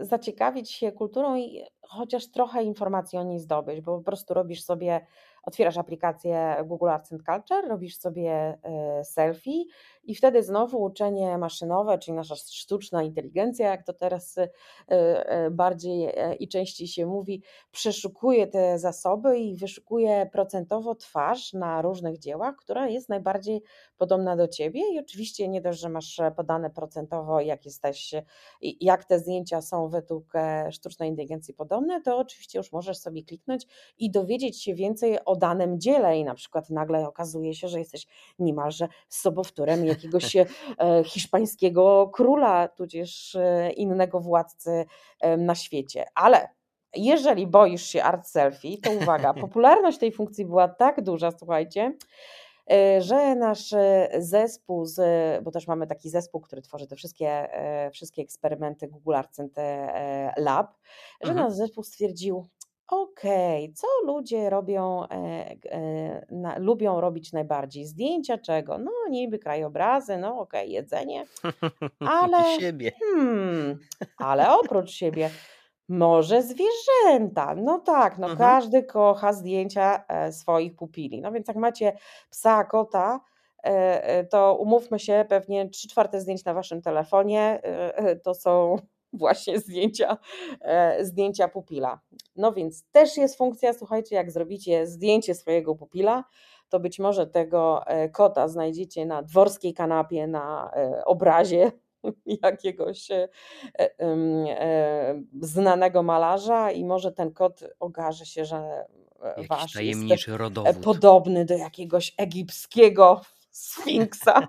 zaciekawić 0.00 0.70
się 0.70 0.92
kulturą 0.92 1.36
i 1.36 1.64
chociaż 1.82 2.30
trochę 2.30 2.62
informacji 2.62 3.18
o 3.18 3.22
niej 3.22 3.38
zdobyć, 3.38 3.80
bo 3.80 3.98
po 3.98 4.04
prostu 4.04 4.34
robisz 4.34 4.62
sobie 4.62 5.06
otwierasz 5.46 5.78
aplikację 5.78 6.56
Google 6.64 6.88
Arts 6.88 7.08
Culture, 7.08 7.68
robisz 7.68 7.98
sobie 7.98 8.58
e, 8.62 9.04
selfie 9.04 9.64
i 10.04 10.14
wtedy 10.14 10.42
znowu 10.42 10.82
uczenie 10.82 11.38
maszynowe, 11.38 11.98
czyli 11.98 12.16
nasza 12.16 12.36
sztuczna 12.36 13.02
inteligencja, 13.02 13.70
jak 13.70 13.82
to 13.86 13.92
teraz 13.92 14.38
e, 14.38 14.48
e, 14.88 15.50
bardziej 15.50 16.12
i 16.38 16.48
częściej 16.48 16.88
się 16.88 17.06
mówi, 17.06 17.42
przeszukuje 17.70 18.46
te 18.46 18.78
zasoby 18.78 19.38
i 19.38 19.56
wyszukuje 19.56 20.28
procentowo 20.32 20.94
twarz 20.94 21.52
na 21.52 21.82
różnych 21.82 22.18
dziełach, 22.18 22.56
która 22.56 22.88
jest 22.88 23.08
najbardziej 23.08 23.62
podobna 23.96 24.36
do 24.36 24.48
ciebie. 24.48 24.80
I 24.92 24.98
oczywiście 24.98 25.48
nie 25.48 25.60
dość, 25.60 25.80
że 25.80 25.88
masz 25.88 26.20
podane 26.36 26.70
procentowo, 26.70 27.40
jak 27.40 27.64
jesteś, 27.64 28.14
jak 28.60 29.04
te 29.04 29.18
zdjęcia 29.18 29.62
są 29.62 29.88
według 29.88 30.32
sztucznej 30.70 31.10
inteligencji 31.10 31.54
podobne, 31.54 32.02
to 32.02 32.18
oczywiście 32.18 32.58
już 32.58 32.72
możesz 32.72 32.98
sobie 32.98 33.22
kliknąć 33.22 33.66
i 33.98 34.10
dowiedzieć 34.10 34.62
się 34.62 34.74
więcej 34.74 35.24
o 35.24 35.35
danym 35.36 35.80
dziele 35.80 36.18
i 36.18 36.24
na 36.24 36.34
przykład 36.34 36.70
nagle 36.70 37.08
okazuje 37.08 37.54
się, 37.54 37.68
że 37.68 37.78
jesteś 37.78 38.06
niemalże 38.38 38.88
sobowtórem 39.08 39.86
jakiegoś 39.86 40.36
e, 40.36 40.46
hiszpańskiego 41.04 42.10
króla, 42.14 42.68
tudzież 42.68 43.34
e, 43.34 43.70
innego 43.72 44.20
władcy 44.20 44.84
na 45.38 45.54
świecie. 45.54 46.04
Ale 46.14 46.48
jeżeli 46.96 47.46
boisz 47.46 47.86
się 47.86 48.02
art 48.02 48.26
selfie, 48.26 48.78
to 48.78 48.90
uwaga, 48.90 49.34
popularność 49.44 49.98
tej 49.98 50.12
funkcji 50.12 50.44
była 50.44 50.68
tak 50.68 51.02
duża, 51.02 51.30
słuchajcie, 51.30 51.96
e, 52.70 53.02
że 53.02 53.34
nasz 53.34 53.74
zespół, 54.18 54.84
z, 54.84 54.98
bo 55.44 55.50
też 55.50 55.66
mamy 55.66 55.86
taki 55.86 56.10
zespół, 56.10 56.40
który 56.40 56.62
tworzy 56.62 56.86
te 56.86 56.96
wszystkie, 56.96 57.48
wszystkie 57.92 58.22
eksperymenty 58.22 58.88
Google 58.88 59.14
Arts 59.14 59.40
Lab, 60.36 60.74
że 61.22 61.30
mhm. 61.30 61.48
nasz 61.48 61.56
zespół 61.56 61.84
stwierdził, 61.84 62.46
Okej, 62.88 63.72
co 63.74 63.86
ludzie 64.06 64.50
robią, 64.50 65.04
e, 65.04 65.08
e, 65.70 66.26
na, 66.30 66.58
lubią 66.58 67.00
robić 67.00 67.32
najbardziej? 67.32 67.84
Zdjęcia 67.86 68.38
czego? 68.38 68.78
No, 68.78 68.90
niby 69.10 69.38
krajobrazy, 69.38 70.16
no 70.18 70.38
okej, 70.40 70.70
jedzenie, 70.72 71.26
ale, 72.04 72.42
Siebie. 72.44 72.92
hmm, 73.00 73.78
ale 74.18 74.54
oprócz 74.58 74.90
siebie, 74.90 75.34
może 75.88 76.42
zwierzęta. 76.42 77.54
No 77.54 77.78
tak, 77.80 78.18
no 78.18 78.26
Mhm. 78.26 78.38
każdy 78.38 78.82
kocha 78.84 79.32
zdjęcia 79.32 80.04
e, 80.08 80.32
swoich 80.32 80.76
pupili. 80.76 81.20
No 81.20 81.32
więc 81.32 81.48
jak 81.48 81.56
macie 81.56 81.96
psa, 82.30 82.64
kota, 82.64 83.20
to 84.30 84.54
umówmy 84.56 84.98
się, 84.98 85.24
pewnie 85.28 85.68
trzy 85.70 85.88
czwarte 85.88 86.20
zdjęć 86.20 86.44
na 86.44 86.54
waszym 86.54 86.82
telefonie 86.82 87.62
to 88.24 88.34
są 88.34 88.76
właśnie 89.16 89.58
zdjęcia, 89.58 90.18
e, 90.60 91.04
zdjęcia 91.04 91.48
pupila. 91.48 92.00
No 92.36 92.52
więc 92.52 92.84
też 92.92 93.16
jest 93.16 93.38
funkcja, 93.38 93.72
słuchajcie, 93.72 94.16
jak 94.16 94.30
zrobicie 94.30 94.86
zdjęcie 94.86 95.34
swojego 95.34 95.74
pupila, 95.74 96.24
to 96.68 96.80
być 96.80 96.98
może 96.98 97.26
tego 97.26 97.86
e, 97.86 98.08
kota 98.08 98.48
znajdziecie 98.48 99.06
na 99.06 99.22
dworskiej 99.22 99.74
kanapie, 99.74 100.26
na 100.26 100.70
e, 100.76 101.04
obrazie 101.04 101.72
jakiegoś 102.42 103.08
znanego 105.40 106.02
malarza 106.02 106.70
i 106.70 106.84
może 106.84 107.12
ten 107.12 107.32
kot 107.32 107.60
okaże 107.80 108.26
się, 108.26 108.44
że 108.44 108.84
Jakiś 109.24 109.48
wasz 109.48 109.62
jest 109.62 109.74
tajemniczy 109.74 110.36
rodowód. 110.36 110.76
podobny 110.84 111.44
do 111.44 111.54
jakiegoś 111.54 112.14
egipskiego 112.18 113.20
sfinksa. 113.50 114.48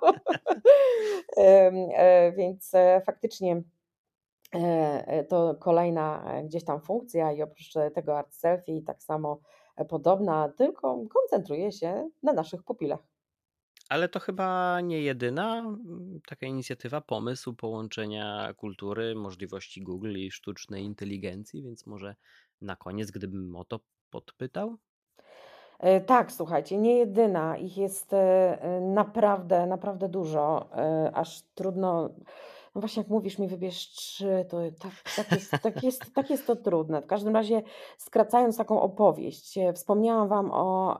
Więc 2.37 2.71
faktycznie 3.05 3.61
to 5.29 5.55
kolejna 5.59 6.33
gdzieś 6.43 6.63
tam 6.63 6.81
funkcja 6.81 7.31
i 7.31 7.41
oprócz 7.41 7.73
tego 7.95 8.17
art 8.17 8.33
selfie 8.33 8.81
tak 8.81 9.03
samo 9.03 9.39
podobna, 9.89 10.49
tylko 10.57 10.99
koncentruje 11.09 11.71
się 11.71 12.09
na 12.23 12.33
naszych 12.33 12.63
pupilach. 12.63 12.99
Ale 13.89 14.09
to 14.09 14.19
chyba 14.19 14.81
nie 14.81 15.01
jedyna 15.01 15.77
taka 16.27 16.45
inicjatywa, 16.45 17.01
pomysł 17.01 17.53
połączenia 17.53 18.53
kultury, 18.57 19.15
możliwości 19.15 19.81
Google 19.81 20.11
i 20.17 20.31
sztucznej 20.31 20.83
inteligencji, 20.83 21.63
więc 21.63 21.85
może 21.85 22.15
na 22.61 22.75
koniec, 22.75 23.11
gdybym 23.11 23.55
o 23.55 23.65
to 23.65 23.79
podpytał? 24.09 24.77
E, 25.79 26.01
tak, 26.01 26.31
słuchajcie, 26.31 26.77
nie 26.77 26.97
jedyna. 26.97 27.57
Ich 27.57 27.77
jest 27.77 28.13
e, 28.13 28.17
e, 28.61 28.81
naprawdę, 28.81 29.65
naprawdę 29.65 30.09
dużo, 30.09 30.69
aż 31.13 31.41
trudno. 31.55 32.09
No 32.75 32.81
właśnie, 32.81 33.01
jak 33.01 33.09
mówisz 33.09 33.39
mi, 33.39 33.47
wybierz 33.47 33.89
trzy, 33.89 34.45
to 34.49 34.57
tak, 34.79 34.91
tak, 35.15 35.31
jest, 35.31 35.51
tak, 35.63 35.83
jest, 35.83 36.13
tak 36.15 36.29
jest 36.29 36.47
to 36.47 36.55
trudne. 36.55 37.01
W 37.01 37.07
każdym 37.07 37.33
razie, 37.33 37.61
skracając 37.97 38.57
taką 38.57 38.81
opowieść, 38.81 39.59
wspomniałam 39.73 40.27
Wam 40.27 40.51
o 40.51 40.99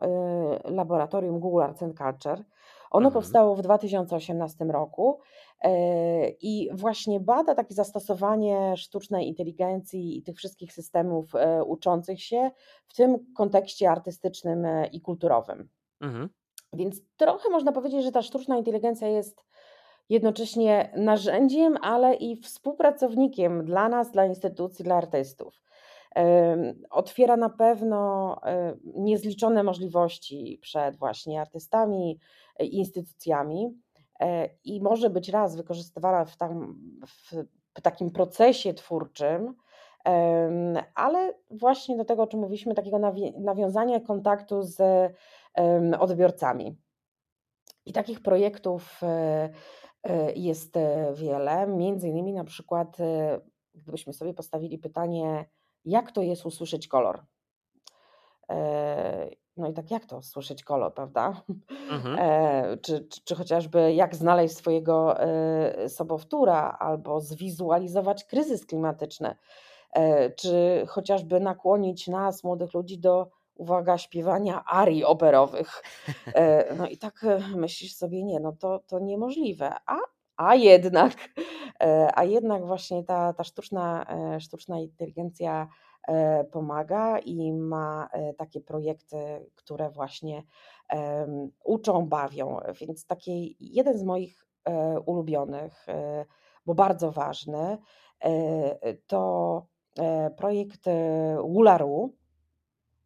laboratorium 0.66 1.40
Google 1.40 1.62
Arts 1.62 1.84
and 1.84 1.98
Culture. 1.98 2.44
Ono 2.92 3.08
Mhm. 3.08 3.14
powstało 3.14 3.56
w 3.56 3.62
2018 3.62 4.66
roku 4.66 5.20
e, 5.62 6.30
i 6.30 6.70
właśnie 6.74 7.20
bada 7.20 7.56
takie 7.56 7.74
zastosowanie 7.74 8.78
sztucznej 8.78 9.28
inteligencji 9.28 10.18
i 10.18 10.24
tych 10.24 10.38
wszystkich 10.38 10.74
systemów 10.74 11.36
e, 11.36 11.64
uczących 11.64 12.24
się 12.24 12.52
w 12.88 12.94
tym 12.94 13.34
kontekście 13.36 13.92
artystycznym 13.92 14.66
e, 14.66 14.88
i 14.88 15.02
kulturowym. 15.02 15.70
Mhm. 16.02 16.30
Więc 16.74 17.02
trochę 17.18 17.50
można 17.50 17.72
powiedzieć, 17.72 18.04
że 18.04 18.12
ta 18.12 18.22
sztuczna 18.22 18.58
inteligencja 18.58 19.08
jest 19.08 19.44
jednocześnie 20.10 20.92
narzędziem, 20.96 21.78
ale 21.82 22.16
i 22.16 22.36
współpracownikiem 22.36 23.66
dla 23.66 23.90
nas, 23.90 24.12
dla 24.12 24.26
instytucji, 24.26 24.86
dla 24.86 24.96
artystów. 24.96 25.62
Otwiera 26.90 27.38
na 27.38 27.50
pewno 27.50 28.36
niezliczone 28.96 29.64
możliwości 29.64 30.60
przed 30.62 30.96
właśnie 30.96 31.42
artystami, 31.42 32.20
instytucjami 32.60 33.78
e, 34.20 34.50
i 34.64 34.82
może 34.82 35.10
być 35.10 35.30
raz 35.30 35.56
wykorzystywana 35.56 36.26
w, 36.26 36.38
tam, 36.38 36.80
w 37.76 37.82
takim 37.82 38.12
procesie 38.12 38.74
twórczym, 38.74 39.56
ale 40.96 41.34
właśnie 41.52 41.98
do 41.98 42.06
tego, 42.06 42.24
o 42.24 42.28
czym 42.28 42.40
mówiliśmy, 42.40 42.76
takiego 42.76 43.00
nawiązania 43.40 44.00
kontaktu 44.00 44.64
z 44.64 44.82
odbiorcami. 46.00 46.78
I 47.86 47.94
takich 47.94 48.22
projektów 48.22 49.04
e, 49.04 49.08
e, 49.08 49.50
jest 50.36 50.76
wiele, 51.14 51.68
między 51.68 52.08
innymi 52.08 52.34
na 52.34 52.44
przykład, 52.44 52.98
gdybyśmy 53.76 54.14
sobie 54.14 54.34
postawili 54.34 54.78
pytanie, 54.78 55.46
jak 55.86 56.12
to 56.12 56.22
jest 56.22 56.46
usłyszeć 56.46 56.88
kolor? 56.88 57.26
No 59.58 59.68
i 59.70 59.74
tak 59.74 59.92
jak 59.92 60.06
to 60.06 60.22
słyszeć 60.22 60.64
kolor, 60.64 60.94
prawda? 60.94 61.42
Mhm. 61.90 62.16
E, 62.20 62.78
czy, 62.78 63.08
czy, 63.08 63.24
czy, 63.24 63.36
chociażby 63.36 63.94
jak 63.94 64.16
znaleźć 64.16 64.56
swojego 64.56 65.20
e, 65.20 65.90
sobowtóra 65.90 66.78
albo 66.80 67.22
zwizualizować 67.22 68.24
kryzys 68.24 68.66
klimatyczny, 68.66 69.36
e, 69.94 70.30
czy 70.30 70.84
chociażby 70.88 71.40
nakłonić 71.40 72.08
nas, 72.08 72.44
młodych 72.44 72.74
ludzi, 72.74 73.00
do 73.00 73.30
uwaga, 73.58 73.98
śpiewania 73.98 74.66
arii 74.66 75.04
operowych. 75.04 75.84
E, 76.34 76.76
no 76.76 76.88
i 76.88 76.98
tak 76.98 77.24
e, 77.24 77.40
myślisz 77.56 77.96
sobie, 77.96 78.24
nie, 78.24 78.40
no 78.40 78.52
to, 78.52 78.80
to 78.88 79.00
niemożliwe. 79.00 79.74
A, 79.86 79.98
a 80.38 80.56
jednak, 80.56 81.14
e, 81.82 82.10
a 82.16 82.24
jednak 82.24 82.66
właśnie 82.66 83.04
ta, 83.04 83.34
ta 83.34 83.44
sztuczna, 83.44 84.06
sztuczna 84.40 84.80
inteligencja 84.80 85.68
pomaga 86.52 87.20
i 87.20 87.54
ma 87.54 88.10
takie 88.38 88.62
projekty, 88.62 89.18
które 89.56 89.90
właśnie 89.90 90.44
uczą, 91.64 92.06
bawią. 92.06 92.60
Więc 92.82 93.06
taki 93.06 93.58
jeden 93.60 93.98
z 93.98 94.04
moich 94.04 94.46
ulubionych, 95.06 95.86
bo 96.66 96.76
bardzo 96.76 97.12
ważny, 97.12 97.78
to 99.08 99.66
projekt 100.38 100.86
Wularu. 101.44 102.14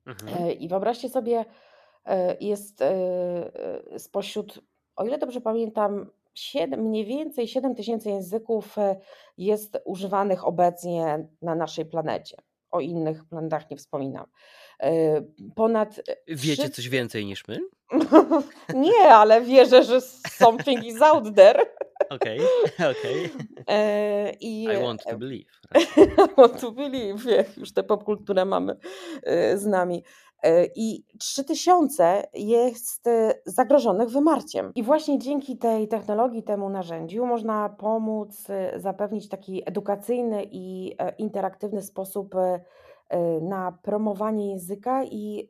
Mhm. 0.06 0.52
I 0.52 0.68
wyobraźcie 0.68 1.10
sobie, 1.10 1.46
jest 2.40 2.84
spośród, 3.98 4.62
o 4.96 5.06
ile 5.06 5.18
dobrze 5.18 5.42
pamiętam, 5.42 6.10
7, 6.34 6.82
mniej 6.82 7.06
więcej 7.06 7.48
7 7.48 7.76
tysięcy 7.76 8.10
języków 8.10 8.76
jest 9.38 9.78
używanych 9.86 10.48
obecnie 10.48 11.28
na 11.42 11.56
naszej 11.56 11.86
planecie 11.86 12.38
o 12.72 12.80
innych 12.80 13.26
planetach 13.26 13.70
nie 13.72 13.78
wspominam. 13.78 14.26
E, 14.82 15.22
ponad. 15.56 16.00
E, 16.08 16.16
Wiecie 16.28 16.70
coś 16.70 16.90
więcej 16.90 17.26
niż 17.26 17.48
my? 17.48 17.60
nie, 18.74 19.14
ale 19.16 19.42
wierzę, 19.42 19.84
że 19.84 20.02
something 20.32 20.84
is 20.86 21.02
out 21.02 21.36
there. 21.36 21.66
Okej, 22.10 22.40
okej. 22.74 23.30
E, 23.68 24.32
I 24.40 24.68
want 24.84 25.04
to 25.04 25.18
believe. 25.18 25.52
I 25.98 26.36
want 26.38 26.62
to 26.62 26.72
believe. 26.72 27.24
Już 27.58 27.74
tę 27.74 27.84
popkulturę 27.84 28.46
mamy 28.46 28.78
z 29.56 29.66
nami. 29.66 30.04
I 30.76 31.04
3000 31.20 32.24
jest 32.34 33.04
zagrożonych 33.46 34.10
wymarciem. 34.10 34.72
I 34.76 34.84
właśnie 34.84 35.20
dzięki 35.20 35.58
tej 35.58 35.88
technologii, 35.88 36.44
temu 36.44 36.70
narzędziu 36.70 37.26
można 37.26 37.70
pomóc 37.70 38.48
zapewnić 38.76 39.30
taki 39.30 39.64
edukacyjny 39.66 40.44
i 40.52 40.96
interaktywny 41.18 41.82
sposób 41.82 42.36
na 43.42 43.72
promowanie 43.72 44.50
języka 44.50 45.04
i 45.04 45.50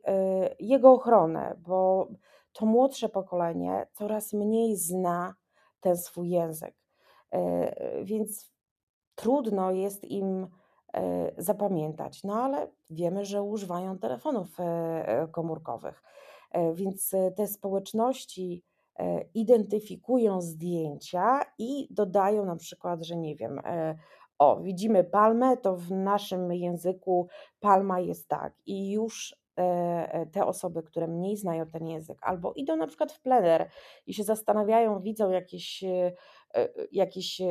jego 0.60 0.92
ochronę, 0.92 1.56
bo 1.58 2.08
to 2.52 2.66
młodsze 2.66 3.08
pokolenie 3.08 3.86
coraz 3.92 4.32
mniej 4.32 4.76
zna 4.76 5.34
ten 5.80 5.96
swój 5.96 6.30
język. 6.30 6.74
Więc 8.02 8.52
trudno 9.14 9.70
jest 9.70 10.04
im 10.04 10.46
zapamiętać. 11.38 12.24
No 12.24 12.42
ale 12.42 12.68
wiemy, 12.90 13.24
że 13.24 13.42
używają 13.42 13.98
telefonów 13.98 14.56
komórkowych, 15.30 16.02
więc 16.74 17.10
te 17.36 17.46
społeczności 17.46 18.64
identyfikują 19.34 20.40
zdjęcia 20.40 21.40
i 21.58 21.88
dodają 21.90 22.44
na 22.44 22.56
przykład, 22.56 23.02
że 23.02 23.16
nie 23.16 23.36
wiem, 23.36 23.60
o, 24.42 24.60
widzimy 24.62 25.04
palmę, 25.04 25.56
to 25.56 25.76
w 25.76 25.90
naszym 25.90 26.52
języku 26.52 27.28
palma 27.60 28.00
jest 28.00 28.28
tak 28.28 28.54
i 28.66 28.90
już 28.90 29.42
te 30.32 30.46
osoby, 30.46 30.82
które 30.82 31.06
mniej 31.06 31.36
znają 31.36 31.66
ten 31.66 31.86
język, 31.86 32.18
albo 32.22 32.52
idą 32.52 32.76
na 32.76 32.86
przykład 32.86 33.12
w 33.12 33.20
plener 33.20 33.70
i 34.06 34.14
się 34.14 34.24
zastanawiają, 34.24 35.00
widzą 35.00 35.30
jakieś, 35.30 35.84
jakieś 36.92 37.42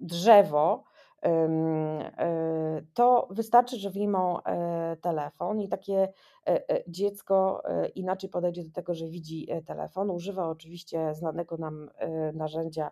drzewo, 0.00 0.84
E, 1.24 2.82
to 2.94 3.28
wystarczy, 3.30 3.76
że 3.76 3.90
wyjmą 3.90 4.42
e, 4.42 4.96
telefon 5.00 5.60
i 5.60 5.68
takie 5.68 6.08
e, 6.46 6.62
dziecko 6.88 7.62
inaczej 7.94 8.30
podejdzie 8.30 8.64
do 8.64 8.70
tego, 8.70 8.94
że 8.94 9.08
widzi 9.08 9.48
telefon. 9.66 10.10
Używa 10.10 10.48
oczywiście 10.48 11.14
znanego 11.14 11.56
nam 11.56 11.90
narzędzia, 12.32 12.90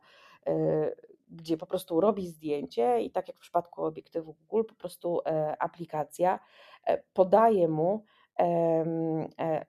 gdzie 1.33 1.57
po 1.57 1.66
prostu 1.66 2.01
robi 2.01 2.27
zdjęcie 2.27 3.03
i 3.03 3.11
tak 3.11 3.29
jak 3.29 3.37
w 3.37 3.40
przypadku 3.40 3.85
obiektywu 3.85 4.35
Google, 4.35 4.64
po 4.68 4.75
prostu 4.75 5.21
aplikacja 5.59 6.38
podaje 7.14 7.68
mu, 7.68 8.05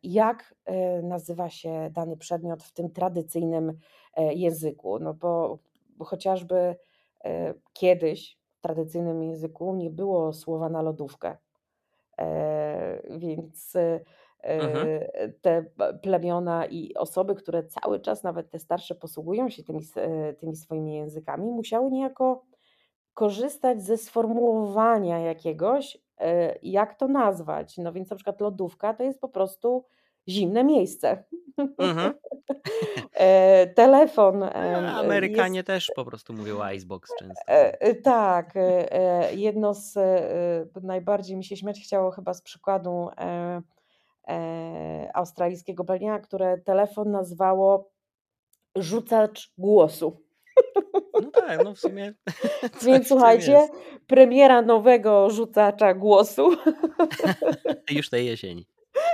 jak 0.04 0.56
nazywa 1.04 1.50
się 1.50 1.90
dany 1.92 2.18
przedmiot 2.18 2.64
w 2.64 2.74
tym 2.74 2.92
tradycyjnym 2.92 3.80
języku. 4.18 5.00
No 5.00 5.14
bo, 5.14 5.60
bo 5.98 6.06
chociażby 6.06 6.76
kiedyś 7.74 8.38
tradycyjnym 8.62 9.24
języku 9.24 9.76
nie 9.76 9.90
było 9.90 10.34
słowa 10.34 10.70
na 10.70 10.82
lodówkę. 10.82 11.38
E, 12.20 13.18
więc 13.18 13.76
e, 13.76 14.00
mhm. 14.44 15.00
te 15.42 15.66
plemiona 16.02 16.66
i 16.66 16.94
osoby, 16.94 17.36
które 17.36 17.64
cały 17.64 18.00
czas, 18.00 18.24
nawet 18.24 18.50
te 18.50 18.60
starsze, 18.60 18.96
posługują 18.96 19.50
się 19.50 19.64
tymi, 19.64 19.82
e, 19.96 20.34
tymi 20.34 20.56
swoimi 20.56 20.96
językami, 20.96 21.52
musiały 21.52 21.92
niejako 21.92 22.46
korzystać 23.14 23.84
ze 23.84 23.98
sformułowania 23.98 25.20
jakiegoś, 25.20 25.98
e, 26.18 26.56
jak 26.64 26.96
to 26.96 27.08
nazwać. 27.08 27.78
No 27.78 27.94
więc 27.94 28.10
na 28.10 28.16
przykład 28.16 28.42
lodówka 28.42 28.94
to 28.94 29.04
jest 29.04 29.20
po 29.20 29.30
prostu 29.30 29.86
zimne 30.28 30.64
miejsce. 30.64 31.24
Mhm. 31.78 32.14
E, 33.14 33.68
telefon. 33.68 34.40
No, 34.40 34.90
Amerykanie 35.00 35.60
jest... 35.60 35.68
też 35.68 35.92
po 35.96 36.06
prostu 36.06 36.34
mówią 36.34 36.70
icebox 36.70 37.10
często. 37.20 37.44
E, 37.48 37.96
tak. 37.96 38.54
Jedno 39.32 39.74
z 39.74 39.98
najbardziej 40.84 41.38
mi 41.38 41.44
się 41.44 41.58
śmiać 41.58 41.82
chciało 41.82 42.12
chyba 42.12 42.34
z 42.34 42.42
przykładu 42.42 43.10
e, 43.18 43.62
australijskiego 45.14 45.84
plemienia, 45.84 46.20
które 46.20 46.58
telefon 46.58 47.12
nazwało 47.12 47.90
rzucacz 48.76 49.54
głosu. 49.58 50.24
No 51.14 51.32
tak, 51.32 51.64
no 51.64 51.76
w 51.76 51.80
sumie. 51.80 52.14
Więc 52.86 53.08
słuchajcie, 53.08 53.68
premiera 54.08 54.62
nowego 54.62 55.30
rzucacza 55.30 55.94
głosu. 55.94 56.50
Już 57.98 58.10
tej 58.10 58.26
jesieni. 58.26 58.68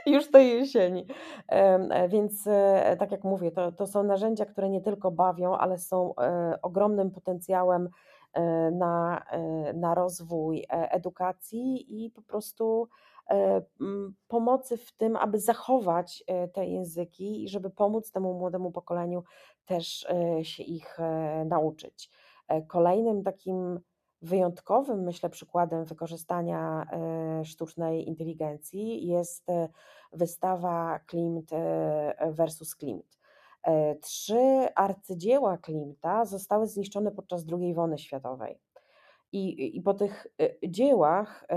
Już 0.06 0.32
tej 0.32 0.50
jesieni. 0.50 1.06
E, 1.48 2.10
więc 2.10 2.48
e, 2.48 2.96
tak 3.00 3.12
jak 3.12 3.24
mówię, 3.24 3.52
to, 3.52 3.72
to 3.72 3.88
są 3.88 4.04
narzędzia, 4.04 4.46
które 4.46 4.70
nie 4.70 4.82
tylko 4.82 5.12
bawią, 5.12 5.58
ale 5.58 5.78
są 5.78 6.16
e, 6.16 6.60
ogromnym 6.62 7.12
potencjałem 7.12 7.90
na, 8.72 9.24
na 9.74 9.96
rozwój 9.96 10.66
edukacji 10.70 11.86
i 12.06 12.10
po 12.10 12.22
prostu 12.22 12.88
pomocy 14.28 14.78
w 14.78 14.92
tym, 14.92 15.16
aby 15.16 15.40
zachować 15.40 16.24
te 16.54 16.68
języki 16.68 17.44
i 17.44 17.50
żeby 17.50 17.70
pomóc 17.70 18.12
temu 18.12 18.34
młodemu 18.34 18.72
pokoleniu 18.72 19.24
też 19.66 20.08
się 20.42 20.64
ich 20.64 20.98
nauczyć. 21.46 22.12
Kolejnym 22.68 23.24
takim 23.24 23.80
wyjątkowym, 24.22 25.04
myślę, 25.04 25.30
przykładem 25.30 25.86
wykorzystania 25.86 26.88
sztucznej 27.44 28.08
inteligencji 28.08 29.08
jest 29.08 29.48
wystawa 30.14 31.00
Klimt 31.00 31.50
versus 32.28 32.76
Klimt. 32.76 33.20
Trzy 34.02 34.68
arcydzieła 34.76 35.58
Klimta 35.58 36.26
zostały 36.26 36.68
zniszczone 36.68 37.12
podczas 37.12 37.46
II 37.52 37.74
wojny 37.74 37.98
światowej. 37.98 38.60
I, 39.32 39.78
I 39.78 39.82
po 39.82 39.94
tych 39.94 40.28
dziełach 40.68 41.48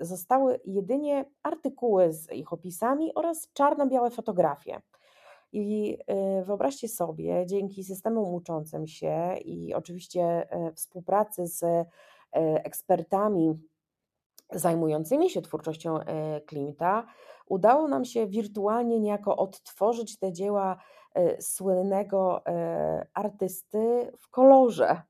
zostały 0.00 0.60
jedynie 0.64 1.24
artykuły 1.42 2.12
z 2.12 2.32
ich 2.32 2.52
opisami 2.52 3.14
oraz 3.14 3.52
czarno-białe 3.52 4.10
fotografie. 4.10 4.80
I 5.52 5.98
wyobraźcie 6.44 6.88
sobie, 6.88 7.46
dzięki 7.46 7.84
systemom 7.84 8.34
uczącym 8.34 8.86
się 8.86 9.36
i 9.44 9.74
oczywiście 9.74 10.48
współpracy 10.74 11.46
z 11.46 11.64
ekspertami 12.64 13.54
zajmującymi 14.52 15.30
się 15.30 15.42
twórczością 15.42 15.98
Klimta, 16.46 17.06
udało 17.48 17.88
nam 17.88 18.04
się 18.04 18.26
wirtualnie 18.26 19.00
niejako 19.00 19.36
odtworzyć 19.36 20.18
te 20.18 20.32
dzieła 20.32 20.76
słynnego 21.40 22.42
artysty 23.14 24.12
w 24.18 24.30
kolorze. 24.30 25.02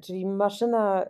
Czyli 0.00 0.26
maszyna 0.26 1.06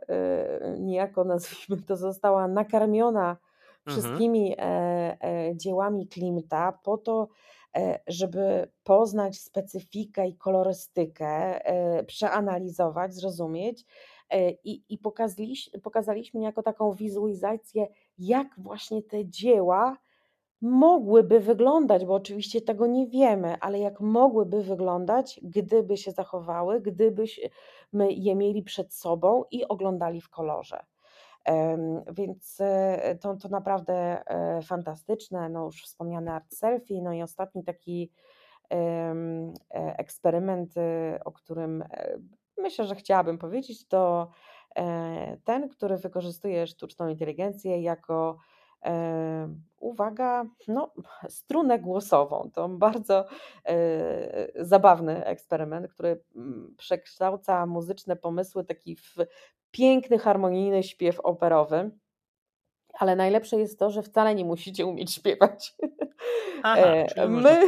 niejako 0.78 1.24
nazwijmy 1.34 1.82
to 1.82 1.96
została 1.96 2.48
nakarmiona 2.48 3.30
mhm. 3.30 3.40
wszystkimi 3.86 4.54
mhm. 4.58 5.58
dziełami 5.58 6.08
Klimta 6.08 6.78
po 6.84 6.98
to, 6.98 7.28
E, 7.76 8.00
żeby 8.06 8.68
poznać 8.84 9.40
specyfikę 9.40 10.28
i 10.28 10.36
kolorystykę, 10.36 11.66
e, 11.66 12.04
przeanalizować, 12.04 13.14
zrozumieć 13.14 13.84
e, 14.30 14.50
i, 14.50 14.82
i 14.88 14.98
pokazaliśmy, 14.98 15.80
pokazaliśmy 15.80 16.40
jako 16.40 16.62
taką 16.62 16.92
wizualizację, 16.92 17.86
jak 18.18 18.48
właśnie 18.58 19.02
te 19.02 19.26
dzieła 19.26 19.96
mogłyby 20.62 21.40
wyglądać, 21.40 22.04
bo 22.04 22.14
oczywiście 22.14 22.60
tego 22.60 22.86
nie 22.86 23.06
wiemy, 23.06 23.56
ale 23.60 23.78
jak 23.78 24.00
mogłyby 24.00 24.62
wyglądać, 24.62 25.40
gdyby 25.42 25.96
się 25.96 26.10
zachowały, 26.10 26.80
gdybyśmy 26.80 27.50
je 28.10 28.34
mieli 28.34 28.62
przed 28.62 28.94
sobą 28.94 29.44
i 29.50 29.68
oglądali 29.68 30.20
w 30.20 30.28
kolorze. 30.28 30.84
Więc 32.12 32.60
e, 32.60 33.18
to, 33.20 33.36
to 33.36 33.48
naprawdę 33.48 33.94
e, 34.26 34.62
fantastyczne. 34.62 35.48
No 35.48 35.64
już 35.64 35.82
wspomniany 35.82 36.32
art 36.32 36.54
selfie, 36.54 37.02
no 37.02 37.12
i 37.12 37.22
ostatni 37.22 37.64
taki 37.64 38.12
e, 38.72 39.14
eksperyment, 39.72 40.74
o 41.24 41.32
którym 41.32 41.84
myślę, 42.58 42.84
że 42.84 42.94
chciałabym 42.94 43.38
powiedzieć, 43.38 43.88
to 43.88 44.30
ten, 45.44 45.68
który 45.68 45.96
wykorzystuje 45.96 46.66
sztuczną 46.66 47.08
inteligencję 47.08 47.82
jako 47.82 48.38
uwaga, 49.80 50.44
no, 50.68 50.92
strunę 51.28 51.78
głosową. 51.78 52.50
To 52.54 52.68
bardzo 52.68 53.24
zabawny 54.54 55.24
eksperyment, 55.24 55.88
który 55.88 56.22
mm, 56.36 56.74
przekształca 56.78 57.66
muzyczne 57.66 58.16
pomysły 58.16 58.64
taki 58.64 58.96
w 58.96 59.16
piękny, 59.70 60.18
harmonijny 60.18 60.82
śpiew 60.82 61.20
operowy. 61.20 61.90
Ale 62.98 63.16
najlepsze 63.16 63.56
jest 63.56 63.78
to, 63.78 63.90
że 63.90 64.02
wcale 64.02 64.34
nie 64.34 64.44
musicie 64.44 64.86
umieć 64.86 65.14
śpiewać. 65.14 65.74
Aha, 66.62 66.82
e, 67.16 67.28
my, 67.28 67.60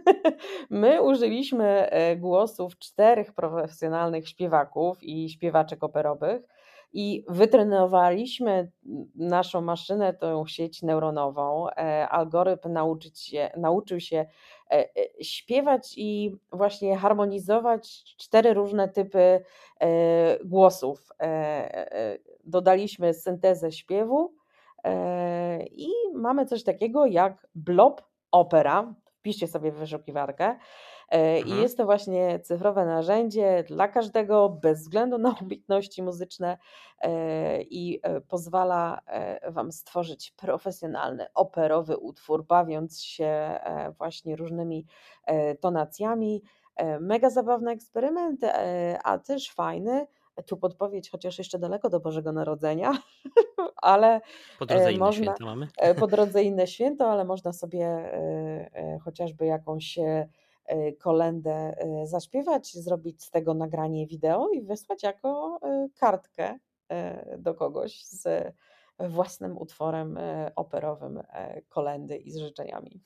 my 0.70 1.02
użyliśmy 1.02 1.90
e, 1.90 2.16
głosów 2.16 2.78
czterech 2.78 3.32
profesjonalnych 3.32 4.28
śpiewaków 4.28 5.02
i 5.02 5.30
śpiewaczek 5.30 5.84
operowych 5.84 6.42
i 6.98 7.24
wytrenowaliśmy 7.28 8.70
naszą 9.14 9.60
maszynę, 9.60 10.14
tą 10.14 10.46
sieć 10.46 10.82
neuronową. 10.82 11.68
E, 11.68 12.08
algorytm 12.08 12.72
nauczyć 12.72 13.20
się, 13.20 13.50
nauczył 13.56 14.00
się 14.00 14.26
E, 14.70 14.78
e, 14.78 15.24
śpiewać 15.24 15.94
i 15.96 16.36
właśnie 16.52 16.96
harmonizować 16.96 18.04
cztery 18.16 18.54
różne 18.54 18.88
typy 18.88 19.44
głosów. 20.44 21.08
Dodaliśmy 22.44 23.14
syntezę 23.14 23.72
śpiewu 23.72 24.34
i 25.70 25.88
mamy 26.14 26.46
coś 26.46 26.64
takiego 26.64 27.06
jak 27.06 27.46
blob 27.54 28.02
opera. 28.30 28.94
Wpiszcie 29.18 29.46
sobie 29.46 29.72
w 29.72 29.76
wyszukiwarkę. 29.76 30.56
I 31.12 31.42
mhm. 31.42 31.62
jest 31.62 31.76
to 31.76 31.84
właśnie 31.84 32.40
cyfrowe 32.40 32.84
narzędzie 32.84 33.64
dla 33.68 33.88
każdego, 33.88 34.48
bez 34.48 34.80
względu 34.80 35.18
na 35.18 35.34
umiejętności 35.42 36.02
muzyczne 36.02 36.58
i 37.60 38.00
pozwala 38.28 39.00
Wam 39.48 39.72
stworzyć 39.72 40.30
profesjonalny, 40.30 41.26
operowy 41.34 41.96
utwór, 41.96 42.44
bawiąc 42.44 43.02
się 43.02 43.58
właśnie 43.98 44.36
różnymi 44.36 44.86
tonacjami. 45.60 46.42
Mega 47.00 47.30
zabawny 47.30 47.70
eksperyment, 47.70 48.40
a 49.04 49.18
też 49.18 49.50
fajny. 49.50 50.06
Tu 50.46 50.56
podpowiedź, 50.56 51.10
chociaż 51.10 51.38
jeszcze 51.38 51.58
daleko 51.58 51.90
do 51.90 52.00
Bożego 52.00 52.32
Narodzenia, 52.32 52.92
ale 53.76 54.20
po 54.58 54.66
drodze 54.66 54.92
inne 54.92 54.98
można, 54.98 55.24
święto 55.24 55.44
mamy. 55.44 55.68
Po 55.98 56.06
drodze 56.06 56.42
inne 56.42 56.66
święto, 56.66 57.10
ale 57.10 57.24
można 57.24 57.52
sobie 57.52 58.12
chociażby 59.04 59.46
jakąś 59.46 59.98
kolendę 60.98 61.74
y, 62.02 62.06
zaśpiewać, 62.06 62.74
zrobić 62.74 63.24
z 63.24 63.30
tego 63.30 63.54
nagranie 63.54 64.06
wideo 64.06 64.48
i 64.48 64.62
wysłać 64.62 65.02
jako 65.02 65.60
y, 65.86 65.90
kartkę 65.94 66.58
do 67.38 67.54
kogoś 67.54 68.04
z 68.04 68.54
własnym 68.98 69.58
utworem 69.58 70.18
operowym 70.56 71.22
kolendy 71.68 72.16
i 72.16 72.30
z 72.30 72.36
życzeniami. 72.36 73.00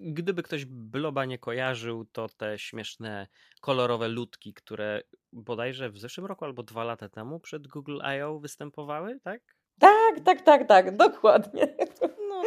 Gdyby 0.00 0.42
ktoś 0.42 0.64
Bloba 0.64 1.24
nie 1.24 1.38
kojarzył, 1.38 2.04
to 2.04 2.28
te 2.28 2.58
śmieszne, 2.58 3.26
kolorowe 3.60 4.08
ludki, 4.08 4.54
które 4.54 5.02
bodajże 5.32 5.90
w 5.90 5.98
zeszłym 5.98 6.26
roku 6.26 6.44
albo 6.44 6.62
dwa 6.62 6.84
lata 6.84 7.08
temu 7.08 7.40
przed 7.40 7.68
Google 7.68 8.00
I.O. 8.18 8.38
występowały, 8.38 9.20
tak? 9.20 9.42
Tak, 9.78 10.20
tak, 10.24 10.42
tak, 10.42 10.68
tak, 10.68 10.96
dokładnie. 10.96 11.76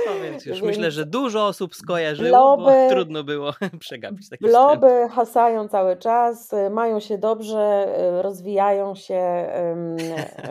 No 0.06 0.24
więc 0.24 0.46
już 0.46 0.62
więc 0.62 0.68
myślę, 0.68 0.92
że 0.92 1.06
dużo 1.06 1.48
osób 1.48 1.76
skojarzyło, 1.76 2.58
bloby, 2.58 2.64
bo 2.64 2.90
trudno 2.90 3.24
było 3.24 3.52
przegapić 3.80 4.30
takie 4.30 4.48
Bloby 4.48 4.88
wstęp. 4.88 5.12
hasają 5.12 5.68
cały 5.68 5.98
czas, 5.98 6.54
y, 6.54 6.70
mają 6.70 7.00
się 7.00 7.18
dobrze, 7.18 7.88
y, 8.20 8.22
rozwijają 8.22 8.96
się. 8.96 9.14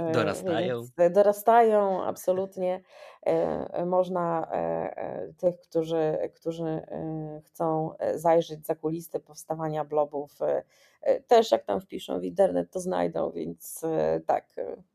Y, 0.08 0.12
dorastają. 0.12 0.82
Dorastają, 1.10 2.04
absolutnie. 2.04 2.82
Można 3.86 4.48
tych, 5.38 5.60
którzy, 5.60 6.18
którzy 6.34 6.80
chcą 7.44 7.90
zajrzeć 8.14 8.66
za 8.66 8.74
kulisy 8.74 9.20
powstawania 9.20 9.84
blobów, 9.84 10.38
też 11.26 11.52
jak 11.52 11.64
tam 11.64 11.80
wpiszą 11.80 12.20
w 12.20 12.24
internet, 12.24 12.70
to 12.70 12.80
znajdą, 12.80 13.30
więc 13.30 13.84
tak. 14.26 14.46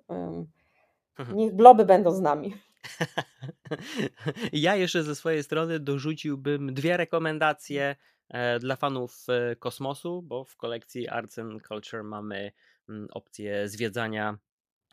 Mhm. 0.09 1.37
Niech 1.37 1.55
bloby 1.55 1.85
będą 1.85 2.11
z 2.11 2.21
nami. 2.21 2.53
Ja 4.53 4.75
jeszcze 4.75 5.03
ze 5.03 5.15
swojej 5.15 5.43
strony 5.43 5.79
dorzuciłbym 5.79 6.73
dwie 6.73 6.97
rekomendacje 6.97 7.95
e, 8.29 8.59
dla 8.59 8.75
fanów 8.75 9.25
e, 9.29 9.55
kosmosu, 9.55 10.21
bo 10.21 10.43
w 10.43 10.57
kolekcji 10.57 11.07
Arts 11.07 11.39
and 11.39 11.67
Culture 11.67 12.03
mamy 12.03 12.51
mm, 12.89 13.07
opcję 13.11 13.69
zwiedzania 13.69 14.37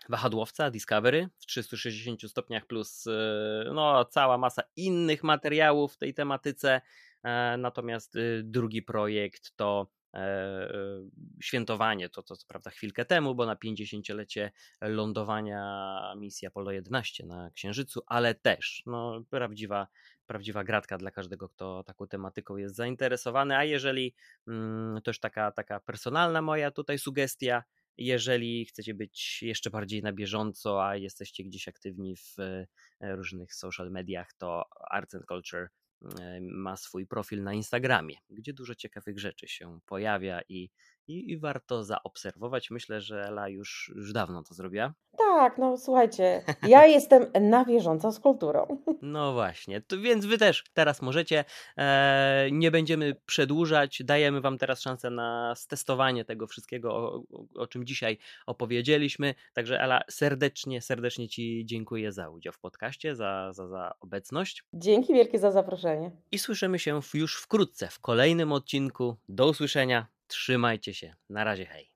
wahadłowca 0.09 0.71
Discovery 0.71 1.29
w 1.39 1.47
360 1.47 2.31
stopniach 2.31 2.67
plus 2.67 3.07
e, 3.07 3.11
no, 3.75 4.05
cała 4.05 4.39
masa 4.39 4.63
innych 4.77 5.25
materiałów 5.25 5.95
w 5.95 5.97
tej 5.97 6.15
tematyce. 6.15 6.81
Natomiast 7.59 8.15
drugi 8.43 8.83
projekt 8.83 9.57
to 9.57 9.87
świętowanie, 11.43 12.09
to, 12.09 12.23
to 12.23 12.37
co 12.37 12.47
prawda 12.47 12.71
chwilkę 12.71 13.05
temu, 13.05 13.35
bo 13.35 13.47
na 13.47 13.55
50-lecie 13.55 14.53
lądowania 14.81 16.15
misji 16.17 16.49
Apollo 16.49 16.71
11 16.71 17.27
na 17.27 17.51
Księżycu, 17.51 18.01
ale 18.07 18.35
też 18.35 18.83
no, 18.87 19.25
prawdziwa, 19.31 19.89
prawdziwa 20.27 20.65
gratka 20.65 20.99
dla 20.99 21.11
każdego, 21.11 21.49
kto 21.49 21.85
taką 21.85 22.07
tematyką 22.07 22.57
jest 22.57 22.77
zainteresowany, 22.77 23.57
a 23.57 23.65
jeżeli 23.65 24.15
mm, 24.49 25.03
też 25.03 25.21
taka, 25.21 25.53
taka 25.53 25.81
personalna 25.81 26.43
moja 26.43 26.71
tutaj 26.71 26.99
sugestia, 26.99 27.65
jeżeli 27.97 28.65
chcecie 28.65 28.95
być 28.95 29.43
jeszcze 29.43 29.71
bardziej 29.71 30.03
na 30.03 30.13
bieżąco, 30.13 30.87
a 30.87 30.97
jesteście 30.97 31.45
gdzieś 31.45 31.69
aktywni 31.69 32.17
w 32.17 32.39
e, 32.39 32.67
różnych 33.17 33.55
social 33.55 33.91
mediach, 33.91 34.33
to 34.39 34.65
Arts 34.91 35.15
and 35.15 35.27
Culture 35.27 35.63
e, 35.65 35.84
ma 36.41 36.77
swój 36.77 37.07
profil 37.07 37.43
na 37.43 37.55
Instagramie, 37.55 38.17
gdzie 38.31 38.53
dużo 38.53 38.75
ciekawych 38.75 39.19
rzeczy 39.19 39.49
się 39.49 39.79
pojawia 39.87 40.41
i, 40.49 40.71
i, 41.09 41.31
i 41.31 41.39
warto 41.39 41.85
zaobserwować. 41.85 42.71
Myślę, 42.71 43.01
że 43.01 43.25
Ela 43.25 43.49
już, 43.49 43.93
już 43.97 44.13
dawno 44.13 44.43
to 44.43 44.55
zrobiła. 44.55 44.95
Tak, 45.19 45.59
no 45.59 45.79
słuchajcie, 45.79 46.43
ja 46.69 46.87
jestem 46.87 47.27
na 47.41 47.65
bieżąco 47.65 48.13
z 48.13 48.21
kulturą. 48.21 48.67
No 49.03 49.33
właśnie, 49.33 49.81
to 49.81 49.99
więc 49.99 50.27
wy 50.27 50.39
też 50.39 50.65
teraz 50.75 51.03
możecie. 51.03 51.45
E, 51.79 52.49
nie 52.53 52.71
będziemy 52.71 53.17
przedłużać. 53.27 54.03
Dajemy 54.05 54.41
wam 54.41 54.59
teraz 54.59 54.81
szansę 54.81 55.11
na 55.11 55.55
stestowanie 55.57 56.25
tego 56.25 56.47
wszystkiego, 56.47 56.95
o, 56.95 57.23
o 57.55 57.67
czym 57.67 57.87
dzisiaj 57.87 58.19
opowiedzieliśmy. 58.47 59.35
Także 59.55 59.81
Ela, 59.81 60.01
serdecznie, 60.11 60.81
serdecznie 60.81 61.29
Ci 61.29 61.63
dziękuję 61.67 62.13
za 62.13 62.31
udział 62.31 62.53
w 62.53 62.59
podcaście, 62.59 63.17
za, 63.17 63.53
za, 63.53 63.69
za 63.69 63.95
obecność. 64.01 64.65
Dzięki 64.73 65.15
wielkie 65.15 65.39
za 65.39 65.51
zaproszenie. 65.51 66.11
I 66.33 66.39
słyszymy 66.39 66.79
się 66.79 67.01
już 67.15 67.37
wkrótce 67.37 67.89
w 67.89 68.01
kolejnym 68.01 68.53
odcinku. 68.53 69.17
Do 69.29 69.49
usłyszenia. 69.49 70.14
Trzymajcie 70.29 70.95
się. 70.95 71.15
Na 71.29 71.45
razie, 71.45 71.67
hej. 71.67 71.91